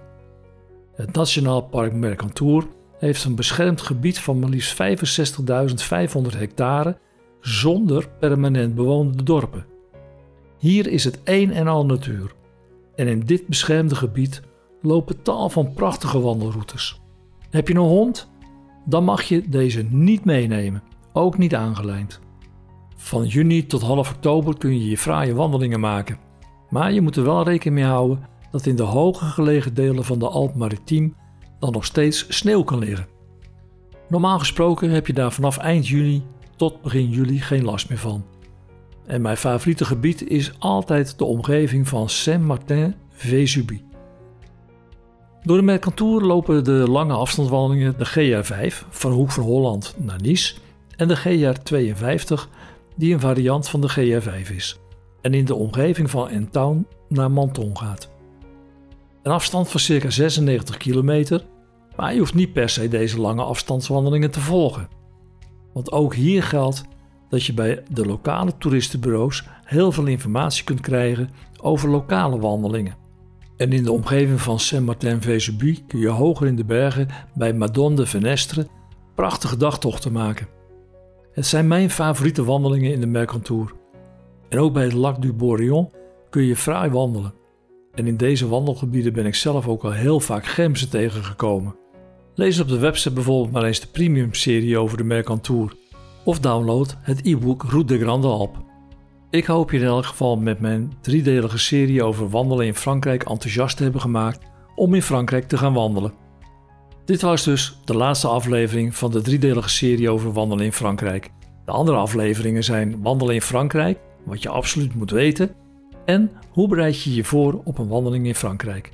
Het 0.95 1.13
Nationaal 1.13 1.63
Park 1.63 1.93
Mercantour 1.93 2.67
heeft 2.99 3.25
een 3.25 3.35
beschermd 3.35 3.81
gebied 3.81 4.19
van 4.19 4.39
maar 4.39 4.49
liefst 4.49 4.83
65.500 4.83 6.39
hectare 6.39 6.99
zonder 7.41 8.09
permanent 8.19 8.75
bewoonde 8.75 9.23
dorpen. 9.23 9.76
Hier 10.59 10.87
is 10.87 11.05
het 11.05 11.21
een 11.25 11.53
en 11.53 11.67
al 11.67 11.87
natuur. 11.87 12.35
En 12.95 13.09
in 13.09 13.21
dit 13.21 13.47
beschermde 13.47 13.95
gebied 13.95 14.43
lopen 14.83 15.23
tal 15.23 15.49
van 15.49 15.73
prachtige 15.73 16.21
wandelroutes. 16.21 17.01
Heb 17.51 17.69
je 17.69 17.75
een 17.75 17.81
hond? 17.81 18.29
Dan 18.85 19.05
mag 19.05 19.23
je 19.23 19.49
deze 19.49 19.83
niet 19.83 20.25
meenemen, 20.25 20.83
ook 21.13 21.39
niet 21.39 21.55
aangelijnd. 21.55 22.21
Van 22.97 23.27
juni 23.27 23.67
tot 23.67 23.83
half 23.83 24.11
oktober 24.11 24.59
kun 24.59 24.79
je 24.79 24.89
je 24.89 24.99
fraaie 24.99 25.35
wandelingen 25.35 25.81
maken. 25.81 26.19
Maar 26.71 26.93
je 26.93 27.01
moet 27.01 27.17
er 27.17 27.25
wel 27.25 27.45
rekening 27.45 27.81
mee 27.81 27.89
houden 27.89 28.27
dat 28.51 28.67
in 28.67 28.77
de 28.77 28.83
hoger 28.83 29.27
gelegen 29.27 29.75
delen 29.75 30.05
van 30.05 30.19
de 30.19 30.29
Alp 30.29 30.55
Maritiem 30.55 31.15
dan 31.59 31.73
nog 31.73 31.85
steeds 31.85 32.27
sneeuw 32.29 32.63
kan 32.63 32.79
liggen. 32.79 33.07
Normaal 34.09 34.39
gesproken 34.39 34.91
heb 34.91 35.07
je 35.07 35.13
daar 35.13 35.33
vanaf 35.33 35.59
eind 35.59 35.89
juni 35.89 36.23
tot 36.57 36.83
begin 36.83 37.09
juli 37.09 37.41
geen 37.41 37.65
last 37.65 37.89
meer 37.89 37.99
van. 37.99 38.25
En 39.07 39.23
mijn 39.23 39.37
favoriete 39.37 39.85
gebied 39.85 40.29
is 40.29 40.53
altijd 40.59 41.19
de 41.19 41.25
omgeving 41.25 41.89
van 41.89 42.09
Saint-Martin-Vésubie. 42.09 43.85
Door 45.43 45.57
de 45.57 45.63
Mercantour 45.63 46.23
lopen 46.23 46.65
de 46.65 46.71
lange 46.89 47.13
afstandswandelingen 47.13 47.95
de 47.99 48.07
GR5 48.07 48.89
van 48.91 49.13
Hoek 49.13 49.31
van 49.31 49.45
Holland 49.45 49.95
naar 49.99 50.21
Nice 50.21 50.55
en 50.97 51.09
de 51.09 51.19
GR52 51.19 52.51
die 52.97 53.15
een 53.15 53.21
variant 53.21 53.69
van 53.69 53.81
de 53.81 53.91
GR5 53.91 54.55
is 54.55 54.79
en 55.21 55.35
in 55.35 55.45
de 55.45 55.55
omgeving 55.55 56.11
van 56.11 56.29
Entown 56.29 56.87
naar 57.09 57.31
Menton 57.31 57.79
gaat. 57.79 58.09
Een 59.23 59.33
afstand 59.33 59.69
van 59.69 59.81
circa 59.81 60.11
96 60.11 60.77
kilometer, 60.77 61.45
maar 61.97 62.13
je 62.13 62.19
hoeft 62.19 62.35
niet 62.35 62.53
per 62.53 62.69
se 62.69 62.89
deze 62.89 63.21
lange 63.21 63.43
afstandswandelingen 63.43 64.31
te 64.31 64.41
volgen. 64.41 64.89
Want 65.73 65.93
ook 65.93 66.15
hier 66.15 66.43
geldt 66.43 66.85
dat 67.29 67.45
je 67.45 67.55
bij 67.55 67.83
de 67.91 68.07
lokale 68.07 68.53
toeristenbureaus 68.59 69.45
heel 69.65 69.93
veel 69.93 70.07
informatie 70.07 70.65
kunt 70.65 70.81
krijgen 70.81 71.31
over 71.61 71.89
lokale 71.89 72.39
wandelingen. 72.39 72.97
En 73.57 73.73
in 73.73 73.83
de 73.83 73.93
omgeving 73.93 74.41
van 74.41 74.61
Saint-Martin-Vésubie 74.61 75.85
kun 75.87 75.99
je 75.99 76.09
hoger 76.09 76.47
in 76.47 76.57
de 76.57 76.65
bergen 76.65 77.09
bij 77.35 77.53
Madone 77.55 77.97
de 77.97 78.07
Venestre 78.07 78.67
prachtige 79.15 79.57
dagtochten 79.57 80.13
maken. 80.13 80.49
Het 81.33 81.47
zijn 81.47 81.69
mijn 81.69 81.91
favoriete 81.91 82.45
wandelingen 82.45 82.93
in 82.93 83.01
de 83.01 83.07
Mercantour. 83.07 83.73
En 84.49 84.59
ook 84.59 84.73
bij 84.73 84.85
het 84.85 84.93
Lac 84.93 85.23
du 85.23 85.33
Bourillon 85.33 85.91
kun 86.31 86.43
je 86.43 86.57
fraai 86.57 86.91
wandelen. 86.91 87.35
En 87.95 88.07
in 88.07 88.17
deze 88.17 88.49
wandelgebieden 88.49 89.13
ben 89.13 89.27
ik 89.27 89.35
zelf 89.35 89.69
ook 89.69 89.85
al 89.85 89.93
heel 89.93 90.21
vaak 90.21 90.47
gemsen 90.47 90.91
tegengekomen. 90.91 91.77
Lees 92.35 92.61
op 92.61 92.69
de 92.69 92.79
website 92.79 93.15
bijvoorbeeld 93.15 93.53
maar 93.53 93.65
eens 93.65 93.81
de 93.81 93.87
premium 93.87 94.35
serie 94.35 94.79
over 94.79 94.97
de 94.97 95.05
Mercantour 95.05 95.75
of 96.27 96.41
download 96.41 96.97
het 97.01 97.27
e-book 97.27 97.63
Route 97.63 97.97
de 97.97 98.01
Grande 98.01 98.27
Alp. 98.27 98.57
Ik 99.31 99.45
hoop 99.45 99.71
je 99.71 99.79
in 99.79 99.85
elk 99.85 100.05
geval 100.05 100.37
met 100.37 100.61
mijn 100.61 100.93
driedelige 101.01 101.59
serie 101.59 102.03
over 102.03 102.29
wandelen 102.29 102.67
in 102.67 102.75
Frankrijk 102.75 103.25
enthousiast 103.25 103.77
te 103.77 103.83
hebben 103.83 104.01
gemaakt 104.01 104.47
om 104.75 104.95
in 104.95 105.03
Frankrijk 105.03 105.49
te 105.49 105.59
gaan 105.59 105.73
wandelen. 105.73 106.13
Dit 107.05 107.23
was 107.23 107.45
dus 107.45 107.79
de 107.85 107.97
laatste 107.97 108.29
aflevering 108.29 108.97
van 108.97 109.11
de 109.11 109.21
driedelige 109.21 109.69
serie 109.69 110.11
over 110.11 110.33
wandelen 110.33 110.65
in 110.65 110.73
Frankrijk. 110.73 111.31
De 111.65 111.73
andere 111.73 111.97
afleveringen 111.97 112.65
zijn 112.65 113.03
Wandelen 113.03 113.35
in 113.35 113.43
Frankrijk, 113.43 113.99
wat 114.25 114.43
je 114.43 114.49
absoluut 114.49 114.95
moet 114.95 115.11
weten, 115.11 115.55
en 116.05 116.31
hoe 116.51 116.69
bereid 116.69 117.03
je 117.03 117.15
je 117.15 117.25
voor 117.25 117.61
op 117.65 117.79
een 117.79 117.89
wandeling 117.89 118.27
in 118.27 118.35
Frankrijk. 118.35 118.93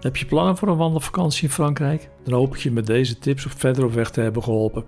Heb 0.00 0.16
je 0.16 0.26
plannen 0.26 0.56
voor 0.56 0.68
een 0.68 0.76
wandelvakantie 0.76 1.42
in 1.42 1.54
Frankrijk? 1.54 2.10
Dan 2.24 2.34
hoop 2.34 2.54
ik 2.54 2.60
je 2.60 2.70
met 2.70 2.86
deze 2.86 3.18
tips 3.18 3.46
op 3.46 3.52
verder 3.56 3.84
op 3.84 3.92
weg 3.92 4.10
te 4.10 4.20
hebben 4.20 4.42
geholpen. 4.42 4.84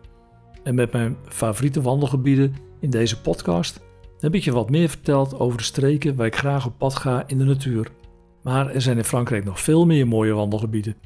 En 0.62 0.74
met 0.74 0.92
mijn 0.92 1.16
favoriete 1.28 1.82
wandelgebieden 1.82 2.54
in 2.80 2.90
deze 2.90 3.20
podcast 3.20 3.80
heb 4.20 4.34
ik 4.34 4.44
je 4.44 4.52
wat 4.52 4.70
meer 4.70 4.88
verteld 4.88 5.38
over 5.38 5.58
de 5.58 5.64
streken 5.64 6.16
waar 6.16 6.26
ik 6.26 6.36
graag 6.36 6.66
op 6.66 6.78
pad 6.78 6.96
ga 6.96 7.24
in 7.26 7.38
de 7.38 7.44
natuur. 7.44 7.90
Maar 8.42 8.70
er 8.70 8.82
zijn 8.82 8.96
in 8.96 9.04
Frankrijk 9.04 9.44
nog 9.44 9.60
veel 9.60 9.86
meer 9.86 10.08
mooie 10.08 10.32
wandelgebieden. 10.32 10.96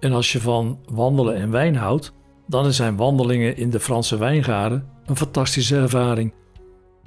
En 0.00 0.12
als 0.12 0.32
je 0.32 0.40
van 0.40 0.78
wandelen 0.92 1.34
en 1.34 1.50
wijn 1.50 1.76
houdt, 1.76 2.12
dan 2.46 2.72
zijn 2.72 2.96
wandelingen 2.96 3.56
in 3.56 3.70
de 3.70 3.80
Franse 3.80 4.18
wijngaarden 4.18 4.88
een 5.06 5.16
fantastische 5.16 5.76
ervaring. 5.76 6.32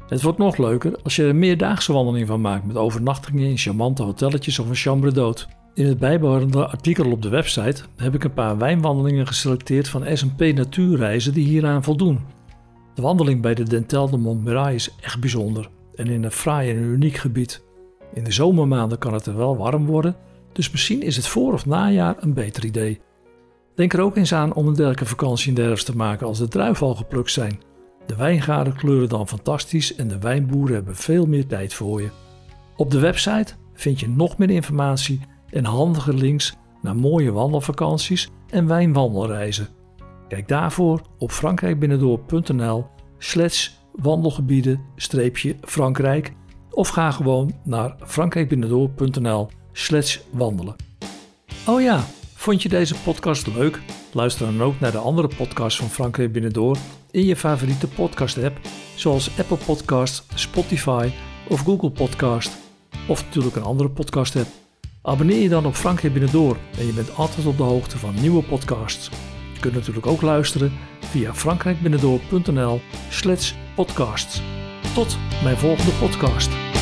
Het 0.08 0.22
wordt 0.22 0.38
nog 0.38 0.58
leuker 0.58 1.00
als 1.04 1.16
je 1.16 1.24
er 1.24 1.30
een 1.30 1.39
meerdaagse 1.39 1.94
wandeling 1.94 2.28
van 2.28 2.42
maakt 2.42 2.66
met 2.66 2.76
overnachtingen 2.76 3.50
in 3.50 3.58
charmante 3.58 4.04
hotelletjes 4.04 4.60
of 4.60 4.70
een 4.70 4.76
chambre 4.76 5.12
d'hôte. 5.12 5.62
In 5.76 5.86
het 5.86 6.00
bijbehorende 6.00 6.68
artikel 6.68 7.12
op 7.12 7.22
de 7.22 7.30
website 7.30 7.84
heb 7.96 8.16
ik 8.16 8.24
een 8.24 8.34
paar 8.34 8.58
wijnwandelingen 8.58 9.28
geselecteerd 9.28 9.88
van 9.88 10.18
S&P 10.18 10.40
Natuurreizen 10.40 11.34
die 11.34 11.48
hieraan 11.48 11.84
voldoen. 11.84 12.20
De 12.94 13.02
wandeling 13.02 13.42
bij 13.42 13.54
de 13.54 13.64
Dentel 13.64 14.10
de 14.10 14.18
Montmirail 14.18 14.76
is 14.76 14.96
echt 15.02 15.20
bijzonder 15.20 15.70
en 15.96 16.08
in 16.08 16.24
een 16.24 16.32
fraai 16.32 16.70
en 16.70 16.78
uniek 16.78 17.16
gebied. 17.16 17.64
In 18.14 18.24
de 18.24 18.32
zomermaanden 18.32 18.98
kan 18.98 19.14
het 19.14 19.26
er 19.26 19.38
wel 19.38 19.58
warm 19.58 19.86
worden, 19.86 20.16
dus 20.52 20.72
misschien 20.72 21.02
is 21.02 21.16
het 21.16 21.28
voor 21.28 21.54
of 21.54 21.66
najaar 21.66 22.16
een 22.20 22.34
beter 22.34 22.66
idee. 22.66 23.02
Denk 23.76 23.94
er 23.94 24.02
ook 24.02 24.18
eens 24.18 24.34
aan 24.34 24.54
om 24.54 24.68
een 24.68 24.74
dergelijke 24.74 25.06
vakantie 25.06 25.50
in 25.50 25.56
de 25.56 25.62
herfst 25.62 25.86
te 25.86 25.96
maken 25.96 26.28
als 26.28 26.38
de 26.38 26.48
druiven 26.48 26.88
al 26.88 26.96
geplukt 26.96 27.32
zijn. 27.32 27.60
De 28.06 28.16
wijngaarden 28.16 28.76
kleuren 28.76 29.10
dan 29.10 29.28
fantastisch 29.28 29.96
en 29.96 30.08
de 30.08 30.20
wijnboeren 30.20 30.76
hebben 30.76 30.96
veel 30.96 31.26
meer 31.26 31.48
tijd 31.48 31.74
voor 31.74 32.02
je. 32.02 32.10
Op 32.76 32.92
de 32.92 33.00
website 33.00 33.54
vind 33.74 34.00
je 34.00 34.10
nog 34.10 34.38
meer 34.38 34.50
informatie 34.50 35.22
en 35.54 35.66
handige 35.66 36.13
links 36.13 36.54
naar 36.82 36.96
mooie 36.96 37.32
wandelvakanties 37.32 38.30
en 38.50 38.68
wijnwandelreizen. 38.68 39.68
Kijk 40.28 40.48
daarvoor 40.48 41.02
op 41.18 41.32
frankrijkbinnendoor.nl 41.32 42.86
slash 43.18 43.70
wandelgebieden-frankrijk 43.92 46.34
of 46.70 46.89
ga 46.89 47.12
gewoon 47.12 47.54
naar 47.63 47.96
frankrijkbinnendoor.nl 48.06 49.50
slash 49.72 50.20
wandelen. 50.32 50.76
Oh 51.68 51.82
ja, 51.82 52.04
vond 52.36 52.62
je 52.62 52.70
deze 52.70 52.96
podcast 53.04 53.48
leuk? 53.48 53.82
Luister 54.13 54.46
dan 54.46 54.62
ook 54.62 54.80
naar 54.80 54.92
de 54.92 54.98
andere 54.98 55.30
podcasts 55.38 55.80
van 55.80 55.89
Frankrijk 55.89 56.32
Binnendoor 56.32 56.78
in 57.12 57.26
je 57.26 57.36
favoriete 57.36 57.88
podcast 57.88 58.44
app 58.44 58.60
zoals 58.96 59.39
Apple 59.39 59.58
Podcast, 59.66 60.24
Spotify 60.34 61.10
of 61.50 61.60
Google 61.60 61.92
Podcast 61.92 62.52
of 63.08 63.26
natuurlijk 63.26 63.56
een 63.56 63.63
andere 63.63 63.89
podcast 63.89 64.36
app. 64.36 64.62
Abonneer 65.06 65.42
je 65.42 65.50
dan 65.50 65.66
op 65.66 65.76
Frankrijk 65.76 66.13
Binnendoor 66.13 66.58
en 66.78 66.86
je 66.86 66.94
bent 66.94 67.16
altijd 67.16 67.46
op 67.46 67.58
de 67.58 67.63
hoogte 67.63 67.98
van 67.98 68.13
nieuwe 68.22 68.44
podcasts. 68.44 69.10
Je 69.54 69.60
kunt 69.60 69.74
natuurlijk 69.74 70.08
ook 70.08 70.22
luisteren 70.22 70.72
via 71.00 71.34
frankrijkbinnendoor.nl 71.34 72.82
slash 73.10 73.54
podcasts. 73.76 74.42
Tot 74.94 75.18
mijn 75.44 75.58
volgende 75.58 75.92
podcast. 75.92 76.73